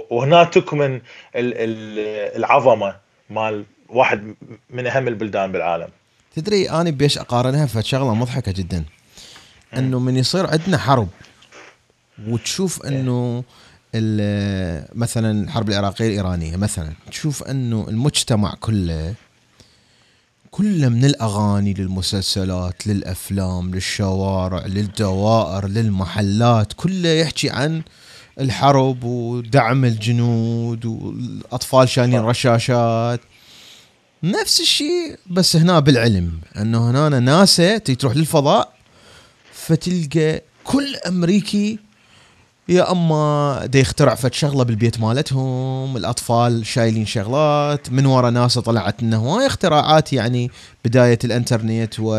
[0.09, 1.01] وهنا تكمن
[1.35, 2.95] العظمة
[3.29, 4.35] مال واحد
[4.69, 5.87] من أهم البلدان بالعالم.
[6.35, 8.83] تدري أنا بيش أقارنها فشغله مضحكة جدا.
[9.77, 11.07] إنه من يصير عندنا حرب
[12.27, 13.43] وتشوف إنه
[14.95, 19.13] مثلا الحرب العراقية الإيرانية مثلا تشوف إنه المجتمع كله
[20.55, 27.81] كله من الأغاني للمسلسلات للأفلام للشوارع للدوائر للمحلات كله يحكي عن
[28.39, 33.21] الحرب ودعم الجنود والأطفال شايلين رشاشات.
[34.23, 38.73] نفس الشيء بس هنا بالعلم إنه هنا ناسا تروح للفضاء
[39.53, 41.79] فتلقى كل أمريكي
[42.69, 49.01] يا أما دا يخترع فد شغلة بالبيت مالتهم الأطفال شايلين شغلات من ورا ناسا طلعت
[49.01, 50.51] إنه هواي اختراعات يعني
[50.85, 52.15] بداية الإنترنت و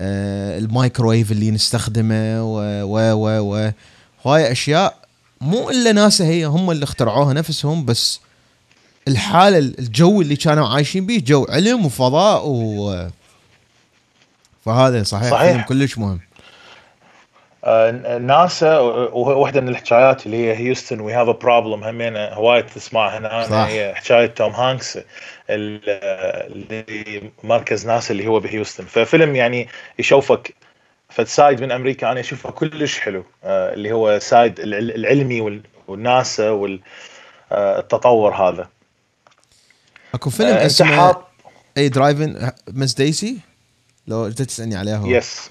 [0.00, 3.70] آه، المايكرويف اللي نستخدمه و و و و
[4.26, 4.98] هواي أشياء
[5.40, 8.20] مو إلا ناسا هي هم اللي اخترعوها نفسهم بس
[9.08, 13.08] الحاله الجو اللي كانوا عايشين به جو علم وفضاء و
[14.64, 15.66] فهذا صحيح, صحيح.
[15.66, 16.20] كلش مهم
[18.20, 23.66] ناسا وواحدة من الحكايات اللي هي Houston we have a problem همين هواي تسمعها هنا
[23.68, 24.98] هي حكاية توم هانكس
[25.50, 28.84] اللي مركز ناسا اللي هو بهيوستن.
[28.84, 30.54] ففيلم يعني يشوفك
[31.08, 38.34] ف side من أمريكا أنا أشوفه كلش حلو آه، اللي هو side العلمي والناسا والتطور
[38.34, 38.68] هذا.
[40.14, 41.16] أكو فيلم اسمه
[41.78, 43.38] اي Driving Miss Daisy؟
[44.06, 45.06] لو جيت تسألني عليه هو.
[45.06, 45.50] yes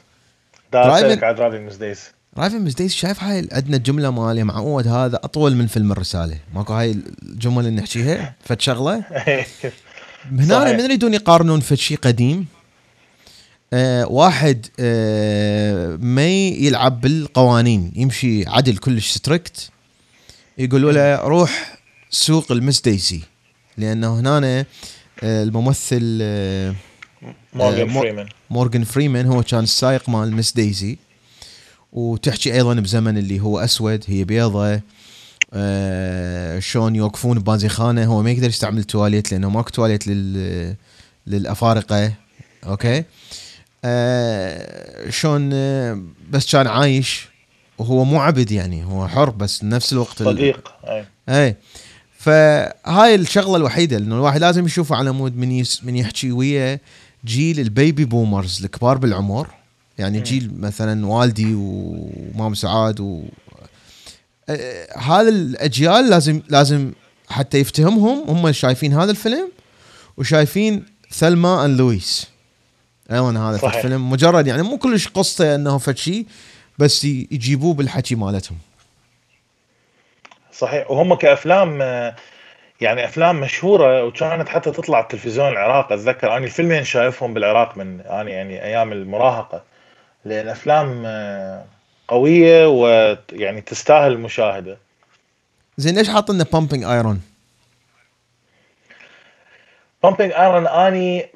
[0.84, 5.16] Driving على Driving Miss Daisy Driving Miss Daisy شايف هاي عندنا جمله مالي معود هذا
[5.24, 6.38] أطول من فيلم الرسالة.
[6.54, 9.04] ماكو هاي الجمل اللي نحكيها؟ فد شغلة؟
[10.40, 12.46] هنا من يريدون يقارنون فد شيء قديم.
[13.74, 19.70] آه واحد آه ما يلعب بالقوانين يمشي عدل كلش strict
[20.58, 21.78] يقولوا له روح
[22.10, 23.22] سوق ال Miss Daisy
[23.78, 24.66] لأنه هنا
[25.24, 26.76] آه، الممثل آه،
[27.56, 30.98] مورجان فريمان مورجان فريمان هو كان السائق مال Miss Daisy.
[31.93, 34.82] وتحكي أيضا بزمن اللي هو أسود هي بيضة.
[35.53, 40.76] آه شلون يوقفون ببازيخانه هو ما يقدر يستعمل التواليت لأنه ماكو تواليت لل
[41.28, 42.14] للأفارقة.
[42.66, 43.03] أوكي؟
[43.86, 47.28] آه شلون آه بس كان عايش.
[47.78, 50.72] وهو مو عبد يعني هو حر بس نفس الوقت صديق.
[50.88, 51.06] أي.
[51.30, 51.56] أي.
[52.20, 56.80] فهاي الشغلة الوحيدة انه الواحد لازم يشوفه على مود من yes من يحكي ويا
[57.26, 59.48] جيل ال baby boomers الكبار بالعمر
[59.98, 63.24] يعني جيل مثلا والدي ومام سعاد و
[64.50, 66.92] آه، هذا الأجيال لازم لازم
[67.30, 69.52] حتى يفتهمهم هم شايفين هذا الفيلم
[70.18, 72.28] وشايفين Thelma and Louise.
[73.12, 73.76] أيضا هذا صحيح.
[73.76, 76.26] الفيلم مجرد يعني مو كلش قصة أنه فد شيء
[76.80, 78.58] بس يجيبوه بالحكي مالتهم.
[80.54, 80.92] صحيح.
[80.92, 81.82] وهم كأفلام
[82.82, 88.30] يعني أفلام مشهورة وكانت حتى تطلع بالتلفزيون العراق أتذكر أنا الفيلمين شايفهم بالعراق من أنا
[88.30, 89.64] يعني أيام المراهقة
[90.26, 91.06] لأن أفلام
[92.08, 94.78] قوية ويعني تستاهل المشاهده
[95.78, 97.22] زين ليش حاط لنا Pumping Iron؟
[100.04, 101.30] Pumping Iron أني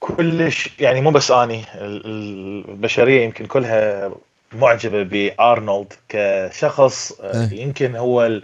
[0.00, 4.10] كلش يعني مو بس أني البشرية يمكن كلها
[4.52, 7.62] معجبة بأرنولد كشخص آه، إيه.
[7.62, 8.40] يمكن هو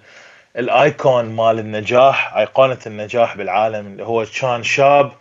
[0.56, 5.12] ال icon مال النجاح ايقونة النجاح بالعالم اللي هو كان شاب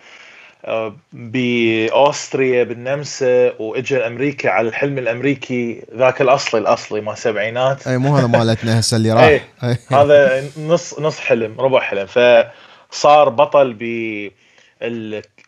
[0.65, 8.17] آه، بأوستريا بالنمسا واجى أمريكا على الحلم الأمريكي ذاك الأصلي الأصلي مال السبعينات إي مو
[8.17, 9.23] هذا مالتنا هسه اللي راح.
[9.63, 9.77] أي.
[9.91, 12.05] هذا نص نص حلم ربع حلم.
[12.05, 13.83] فصار بطل ب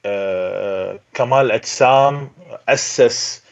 [0.05, 2.29] آه، كمال أجسام
[2.69, 3.43] أسس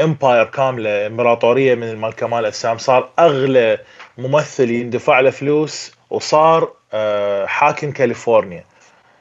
[0.00, 3.78] إمباير كاملة إمبراطورية من المال كمال الاجسام صار أغلى
[4.18, 8.64] ممثل يندفع له فلوس وصار آه، حاكم كاليفورنيا.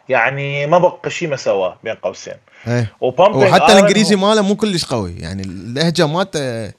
[0.09, 2.33] يعني ما بقى شيء ما سواه بين قوسين.
[2.67, 2.93] إيه.
[3.01, 5.15] وحتى الإنجليزي ماله مو كلش قوي.
[5.19, 6.71] يعني اللهجة مالته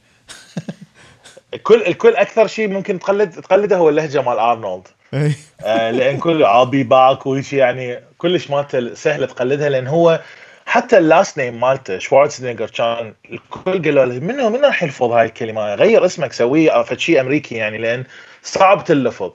[1.55, 4.89] الكل الكل أكثر شيء ممكن تقلد تقلده هو اللهجة مال أرنولد.
[5.15, 5.33] إيه.
[5.65, 10.21] آه لأن كل عابي باك وشي يعني كلش مالته سهلة تقلدها لأن هو
[10.67, 15.27] حتى ال last name مالته شوارتزنيجر كان الكل قالوا له منو منو راح يلفظ هاي
[15.27, 18.05] الكلمة؟ غير اسمك سويه شيء أمريكي يعني لأن
[18.43, 19.33] صعب تلفظ.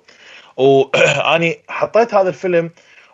[0.57, 2.69] واني حطيت هذا الفيلم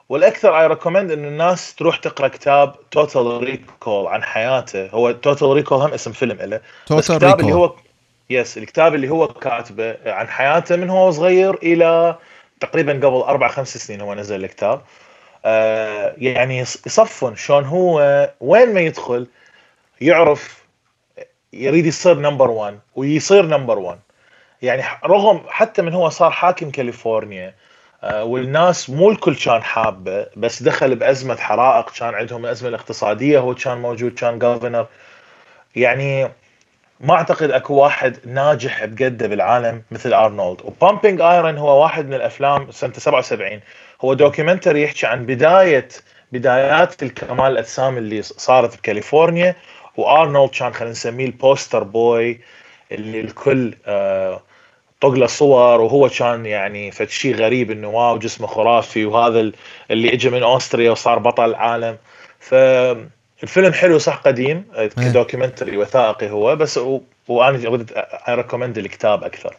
[0.09, 4.89] والأكثر I recommend انه الناس تروح تقرأ كتاب Total Recall عن حياته.
[4.89, 6.61] هو Total Recall هم اسم فيلم له
[6.91, 7.75] بس الكتاب اللي هو
[8.29, 12.15] yes الكتاب اللي هو كاتبه عن حياته من هو صغير إلى
[12.59, 14.81] تقريبا قبل أربع خمس سنين هو نزل الكتاب.
[16.17, 19.27] يعني يصفن شلون هو وين ما يدخل
[20.01, 20.63] يعرف
[21.53, 23.99] يريد يصير number 1 ويصير number 1
[24.61, 27.53] يعني رغم حتى من هو صار حاكم كاليفورنيا
[28.03, 33.55] آه والناس مو الكل كان حابه بس دخل بأزمة حرائق كان عندهم الازمه الاقتصادية هو
[33.55, 34.87] كان موجود كان governor
[35.75, 36.31] يعني
[36.99, 42.13] ما أعتقد أكو واحد ناجح بقده بالعالم مثل ارنولد و Pumping Iron هو واحد من
[42.13, 43.59] الأفلام سنة 77
[44.01, 45.87] هو documentary يحكي عن بدايه
[46.31, 49.55] بدايات الكمال الأجسام اللي صارت بكاليفورنيا
[49.97, 52.39] وأرنولد كان خلينا نسميه ال poster boy
[52.91, 54.41] اللي الكل آه
[55.01, 59.51] طق له صور وهو كان يعني فد شيء غريب إنه wow جسمه خرافي وهذا
[59.91, 61.97] اللي اجى من أوستريا وصار بطل العالم.
[62.39, 62.53] ف
[63.43, 66.79] الفيلم حلو صح قديم آه، ك documentary وثائقي هو بس
[67.27, 67.81] وأنا
[68.27, 69.55] I recommend الكتاب أكثر.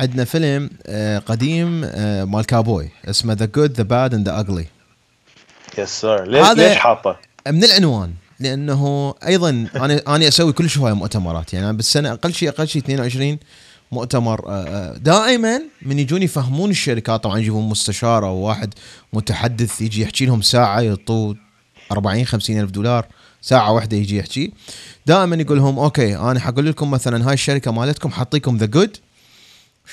[0.00, 4.66] عندنا فيلم آه، قديم آه، مال كابوي اسمه The Good the Bad and the Ugly
[5.78, 7.16] yes sir ليش ليش حاطه؟
[7.48, 11.54] من العنوان لأنه أيضا أنا أنا أسوي كل شوية مؤتمرات.
[11.54, 13.38] يعني بالسنة أقل شيء أقل شيء 22
[13.92, 14.40] مؤتمر
[14.96, 18.74] دائما من يجون يفهمون الشركات طبعا يجيبون مستشار أو واحد
[19.12, 21.36] متحدث يجي يحكي لهم ساعة يعطوه
[21.92, 23.06] 40 50 ألف دولار
[23.42, 24.52] ساعة واحدة يجي يحكي.
[25.06, 28.96] دائما يقول لهم أوكي أنا حقول لكم مثلا هاي الشركة مالتكم حاطيكم the good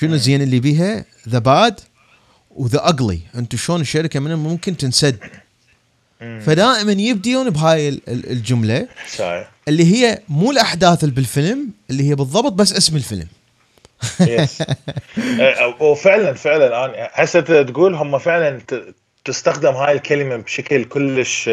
[0.00, 1.80] شنو الزين اللي بيها؟ the bad
[2.50, 5.18] و the ugly أنتم شلون الشركة من ممكن تنسد.
[6.20, 8.88] فدائما يبديون بهاي الجملة.
[9.68, 13.28] اللي هي مو الأحداث اللي بالفيلم اللي هي بالضبط بس اسم الفيلم.
[15.80, 18.60] وفعلا فعلا أنا هسه تقول هم فعلا
[19.24, 21.50] تستخدم هاي الكلمة بشكل كلش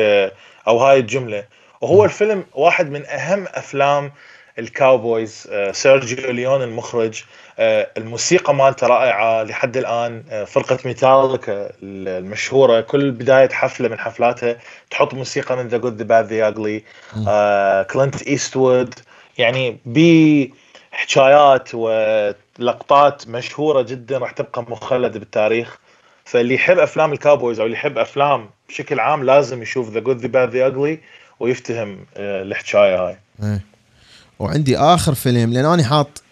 [0.67, 1.43] أو هاي الجملة.
[1.81, 4.11] وهو الفيلم واحد من أهم أفلام
[4.59, 7.23] ال cowboys آه، سيرجيو ليون المخرج
[7.59, 14.57] آه، الموسيقى مالته رائعة لحد الآن آه، فرقة ميتاليكا المشهورة كل بداية حفلة من حفلاتها
[14.89, 16.83] تحط موسيقى من the good the bad the ugly
[17.93, 18.93] كلينت إيستوود.
[19.37, 25.77] يعني بحكايات ولقطات مشهورة جدا راح تبقى مخلده بالتاريخ.
[26.25, 30.17] فاللي يحب أفلام ال cowboys أو اللي يحب أفلام بشكل عام لازم يشوف the good
[30.17, 30.99] the bad the ugly
[31.39, 33.17] ويفتهم الحكاية هاي.
[34.41, 34.47] إيه.
[34.47, 36.23] وعندي آخر فيلم لأن أنا حاط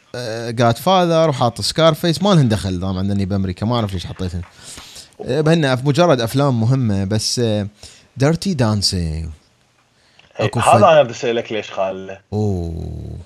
[0.50, 4.42] God آه، father وحاط Scarface ما لهن دخل طبعا عندني بأمريكا ما أعرف ليش حطيتهن
[5.26, 7.42] آه، بهن مجرد أفلام مهمة بس
[8.18, 9.30] Dirty Dancing
[10.38, 12.20] أكو هذا أنا بدي اسالك ليش حاطه.
[12.34, 13.18] أوه.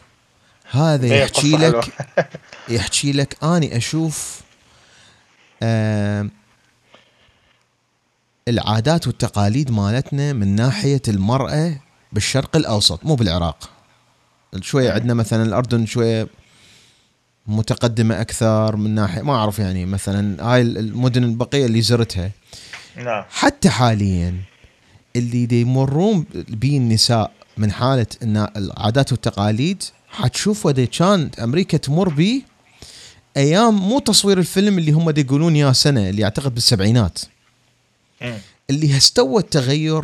[0.71, 1.85] هذا يحكي لك
[2.69, 4.41] يحكي لك أني أشوف
[5.63, 6.27] آه
[8.47, 11.75] العادات والتقاليد مالتنا من ناحية المرأة
[12.11, 13.69] بالشرق الأوسط مو بالعراق.
[14.61, 16.27] شوية عندنا مثلا الأردن شوية
[17.47, 22.31] متقدمة أكثر من ناحية ما أعرف يعني مثلا هاي المدن البقية اللي زرتها.
[22.97, 23.23] نعم.
[23.29, 24.35] حتى حاليا
[25.15, 32.09] اللي دي يمرون بيه النساء من حالة إن العادات والتقاليد حتشوف ودي كانت أمريكا تمر
[32.09, 32.41] بيه
[33.37, 37.19] أيام مو تصوير الفيلم اللي هم يقولون يا سنة اللي أعتقد بالسبعينات.
[38.69, 40.03] اللي استوى التغير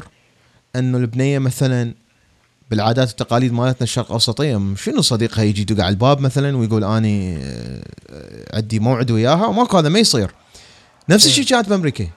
[0.75, 1.93] إنه البنية مثلا
[2.71, 7.83] بالعادات والتقاليد مالتنا الشرق الاوسطيه شنو صديقها يجي يدق على الباب مثلا ويقول أني آه،
[8.53, 10.31] عندي موعد وياها وماكو هذا ما يصير.
[11.09, 12.07] نفس الشيء كانت بأمريكا.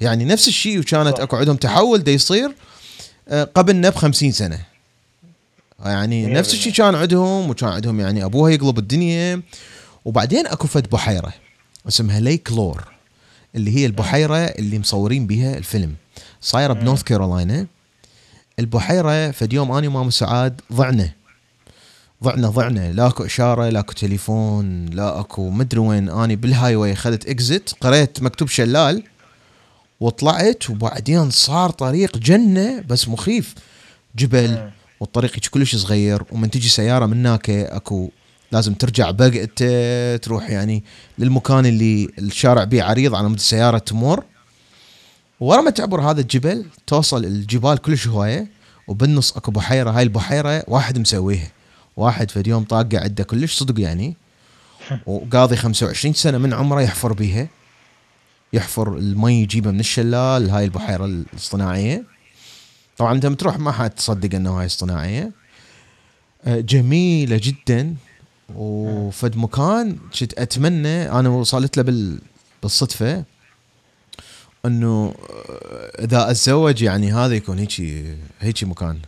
[0.00, 2.54] يعني نفس الشيء وكانت أكو عندهم تحول دا يصير
[3.54, 4.58] قبلنا ب 50 سنة.
[5.84, 9.42] يعني نفس الشيء كان عندهم وكان عندهم يعني أبوها يقلب الدنيا.
[10.04, 11.32] وبعدين أكو فد بحيرة
[11.88, 12.84] اسمها Lake Lure
[13.54, 15.94] اللي هي البحيرة اللي مصورين بها الفيلم.
[16.40, 17.66] صايرة بنورث كارولاينا
[18.58, 21.12] البحيرة فد يوم اني ومام سعاد ضعنا
[22.24, 26.92] ضعنا ضعنا لا اكو إشارة لا اكو تليفون لا اكو مدري وين اني بال highway
[26.92, 29.02] اخذت exit قريت مكتوب شلال
[30.00, 33.54] وطلعت وبعدين صار طريق جنة بس مخيف.
[34.16, 38.10] جبل والطريق كلش صغير ومن تجي سيارة من هناك أكو
[38.52, 39.62] لازم ترجع بقت
[40.22, 40.84] تروح يعني
[41.18, 44.24] للمكان اللي الشارع بيه عريض على مود السيارة تمر.
[45.42, 48.46] ورا ما تعبر هذا الجبل توصل الجبال كلش هواية
[48.88, 51.48] وبالنص أكو بحيرة هاي البحيرة واحد مسويها.
[51.96, 54.16] واحد في اليوم طاقه عنده كلش صدق يعني
[55.06, 57.48] وقاضي 25 سنة من عمره يحفر بيها.
[58.52, 62.04] يحفر المي يجيبها من الشلال هاي البحيرة الاصطناعيه
[62.98, 65.32] طبعا أنت تروح ما حد تصدق إنه هاي اصطناعيه
[66.44, 67.94] آه، جميلة جدا.
[68.56, 72.18] وفد مكان كنت أتمنى أنا وصلت له بال
[72.62, 73.24] بالصدفة
[74.66, 77.80] انه آه، اذا اتزوج يعني هذا يكون هيك
[78.40, 78.98] هيك مكان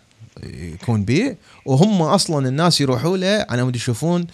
[0.42, 1.36] يكون بيه
[1.66, 4.26] وهم أصلا الناس يروحوا له على مود يشوفون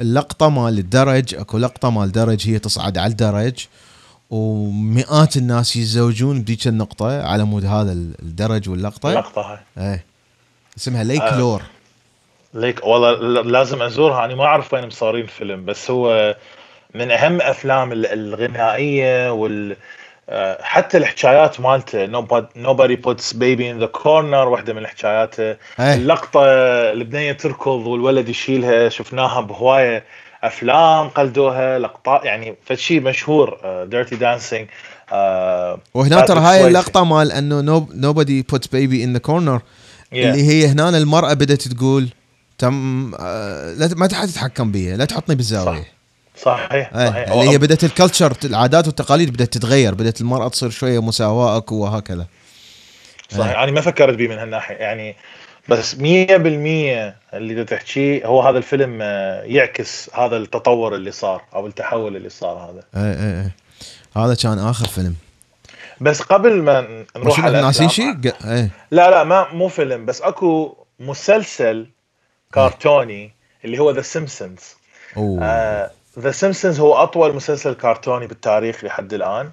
[0.00, 3.66] اللقطة مال الدرج اكو لقطة مال درج هي تصعد على الدرج
[4.30, 9.08] ومئات الناس يتزوجون بديك النقطة على مود هذا الدرج واللقطة.
[9.08, 9.58] اللقطة هاي.
[9.78, 10.04] إيه.
[10.76, 11.38] اسمها Lake آه.
[11.38, 11.62] Lure
[12.54, 16.36] Lake والله لازم أزورها أنا ما أعرف وين مصورين الفيلم بس هو
[16.94, 19.76] من أهم أفلام الغنائية وال
[20.60, 22.06] حتى الحكايات مالته
[22.56, 26.42] nobody puts baby in the corner واحدة من حكاياته اللقطة
[26.92, 30.04] البنيه تركض والولد يشيلها شفناها بهواية
[30.42, 34.68] أفلام قلدوها لقطات يعني فشي مشهور Dirty Dancing
[35.94, 40.16] وهنا ترى هاي اللقطة مال إنه nobody puts baby in the corner yeah.
[40.16, 42.08] اللي هي هنا المرأة بدأت تقول
[42.58, 45.86] تم آه لا ما حد تتحكم بي لا تحطني بالزاوية صح.
[46.36, 47.30] صحيح صحيح.
[47.30, 51.74] اللي هي بدأت ال culture العادات والتقاليد بدأت تتغير بدأت المرأة تصير شوية مساواه اكو
[51.74, 52.26] وهكذا.
[53.30, 53.58] صحيح.
[53.58, 54.74] أنا ما فكرت به من هالناحية.
[54.74, 55.16] يعني
[55.68, 55.98] بس 100%
[57.34, 62.56] اللي تحكيه هو هذا الفيلم آه، يعكس هذا التطور اللي صار أو التحول اللي صار
[62.56, 63.04] هذا.
[63.04, 63.50] اي اي اي
[64.16, 65.14] هذا كان آخر فيلم.
[66.00, 68.70] بس قبل ما نروح على ناسين شيء؟ إيه.
[68.90, 71.86] لا لا ما مو فيلم بس أكو مسلسل
[72.54, 73.32] كرتوني
[73.64, 74.60] اللي هو The Simpsons
[76.18, 79.50] The Simpsons هو أطول مسلسل كرتوني بالتاريخ لحد الآن.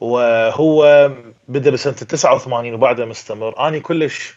[0.00, 1.10] وهو
[1.48, 3.68] بدأ بسنة 89 وبعده مستمر.
[3.68, 4.34] أني كلش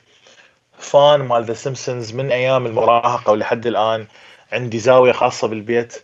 [0.80, 4.06] fan مال The Simpsons من أيام المراهقة ولحد الآن
[4.52, 6.04] عندي زاوية خاصة بالبيت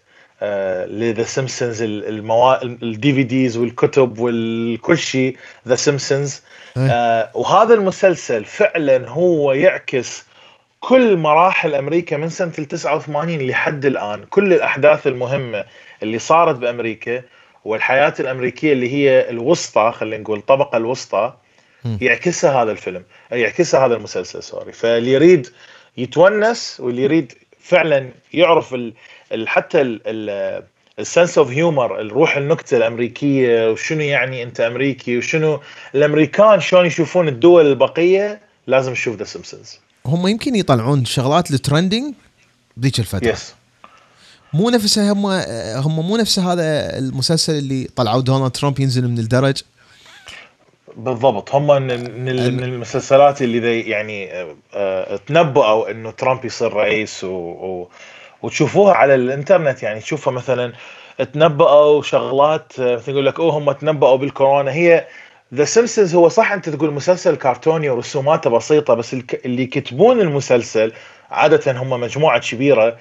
[0.88, 5.38] ل The Simpsons ال DVDs والكتب والكل شيء
[5.68, 6.41] The Simpsons
[7.34, 10.26] وهذا المسلسل فعلا هو يعكس
[10.88, 15.66] كل مراحل أمريكا من سنة ال 89 لحد الآن كل الأحداث المهمة
[16.04, 17.22] اللي صارت بأمريكا
[17.66, 21.34] والحياة الأمريكية اللي هي الوسطى خلينا نقول الطبقة الوسطى
[22.02, 24.72] يعكسها هذا الفيلم يعكسها هذا المسلسل sorry.
[24.72, 25.48] فاللي يريد
[25.98, 28.94] يتونس واللي يريد فعلا يعرف ال
[29.32, 30.00] ال حتى
[31.00, 35.62] ال sense of humor الروح النكتة الأمريكية وشنو يعني أنت أمريكي وشنو
[35.96, 42.14] الأمريكان شلون يشوفون الدول البقية لازم تشوف The Simpsons هم يمكن يطلعون شغلات ال trending
[42.78, 43.28] بذيك الفترة.
[43.28, 43.56] yes
[44.53, 45.26] مو نفسها هم
[45.86, 49.62] هم مو نفس هذا المسلسل اللي طلعوا دونالد ترامب ينزل من الدرج.
[50.97, 51.56] بالضبط.
[51.56, 54.30] هم من, من المسلسلات اللي يعني
[54.74, 57.89] آه، تنبؤوا إنه ترامب يصير رئيس و, و
[58.41, 59.84] وتشوفوها على الإنترنت.
[59.84, 60.74] يعني تشوفها مثلا
[61.34, 64.72] تنبؤوا شغلات آه، مثل يقول لك أوه هم تنبؤوا بالكورونا.
[64.72, 65.08] هي
[65.54, 70.91] The Simpsons هو صح أنت تقول مسلسل كرتوني ورسوماته بسيطة بس اللي يكتبون المسلسل
[71.32, 72.98] عادة هم مجموعة كبيرة.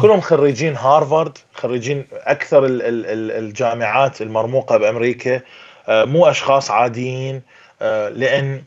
[0.00, 5.40] كلهم خريجين هارفارد خريجين أكثر الجامعات المرموقة بأمريكا.
[5.88, 7.42] آه، مو أشخاص عاديين.
[7.82, 8.62] آه، لأن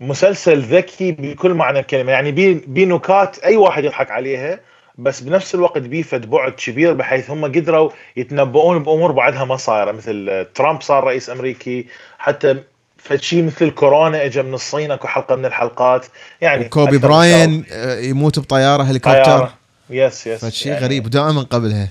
[0.00, 2.12] مسلسل ذكي بكل معنى الكلمة.
[2.12, 2.32] يعني
[2.66, 4.60] بي نكات أي واحد يضحك عليها
[4.98, 10.46] بس بنفس الوقت بيفد بعد كبير بحيث هم قدروا يتنبؤون بأمور بعدها ما صايرة مثل
[10.54, 11.86] ترامب صار رئيس أمريكي
[12.18, 12.62] حتى
[13.08, 16.06] فشي مثل كورونا اجى من الصين أكو حلقة من الحلقات.
[16.40, 19.50] يعني كوبي براينت آه، يموت بطيارة هليكوبتر.
[19.90, 21.10] yes yes فشي يعني غريب.
[21.10, 21.88] دائما قبلها.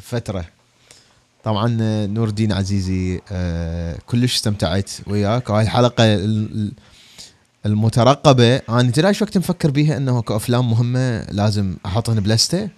[0.00, 0.44] فترة.
[1.44, 5.50] طبعا آه، نور الدين عزيزي آه، كلش استمتعت وياك.
[5.50, 6.04] وهاي الحلقة
[7.66, 8.56] المترقبة.
[8.56, 12.68] أنا تدري إيش وقت مفكر بيها؟ إنه كافلام مهمة لازم أحطهن بلستة.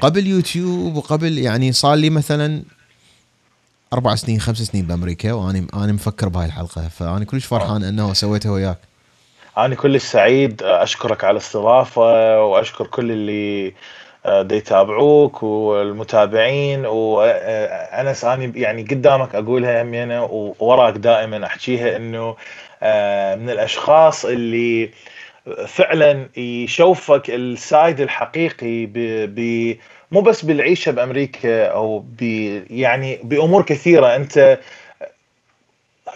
[0.00, 2.62] قبل يوتيوب وقبل يعني صار لي مثلا
[3.92, 6.88] أربع سنين خمس سنين بأمريكا وأنا أنا مفكر بهاي الحلقة.
[6.88, 8.78] فانا كلش فرحان إنه سويتها وياك.
[9.58, 13.74] أنا كلش سعيد أشكرك على الاستضافة وأشكر كل اللي
[14.26, 22.36] آه، دي يتابعوك والمتابعين وأنا أني يعني قدامك أقولها همينه ووراك دائما أحكيها إنه
[22.82, 24.90] آه، من الأشخاص اللي
[25.66, 29.78] فعلا يشوفك السايد الحقيقي ب
[30.10, 32.22] مو بس بالعيشة بأمريكا أو ب
[32.70, 34.16] يعني بأمور كثيرة.
[34.16, 34.58] أنت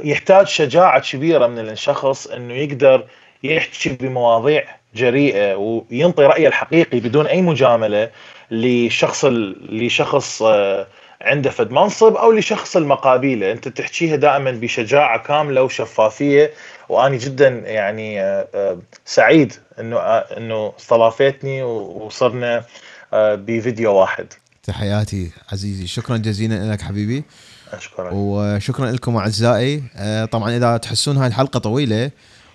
[0.04, 3.04] يحتاج شجاعة كبيرة من الشخص إنه يقدر
[3.42, 4.64] يحكي بمواضيع
[4.94, 8.10] جريئة وينطي رأيه الحقيقي بدون أي مجاملة
[8.50, 10.86] لشخص لشخص آه،
[11.20, 13.52] عنده فد منصب أو لشخص المقابيلة.
[13.52, 16.50] أنت تحكيها دائما بشجاعة كاملة وشفافية.
[16.88, 22.64] واني جدا يعني آه، آه، سعيد إنه إنه استضافتني وصرنا
[23.12, 24.26] بفيديو واحد.
[24.62, 25.86] تحياتي عزيزي.
[25.86, 27.24] شكرا جزيلا لك حبيبي.
[27.72, 28.10] أشكرك.
[28.12, 29.82] وشكرا لكم أعزائي.
[30.32, 32.10] طبعا إذا تحسون هاي الحلقة طويلة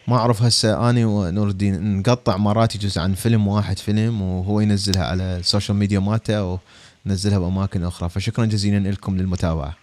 [0.07, 5.05] ما أعرف هسه اني ونور الدين نقطع مرات يجوز عن فيلم واحد فيلم وهو ينزلها
[5.05, 6.59] على ال social media مالته
[7.05, 8.09] وننزلها بأماكن أخرى.
[8.09, 9.75] فشكرا جزيلا لكم للمتابعة.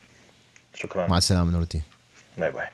[0.74, 1.08] شكرا.
[1.08, 1.82] مع السلامة نور الدين.
[2.38, 2.66] bye bye.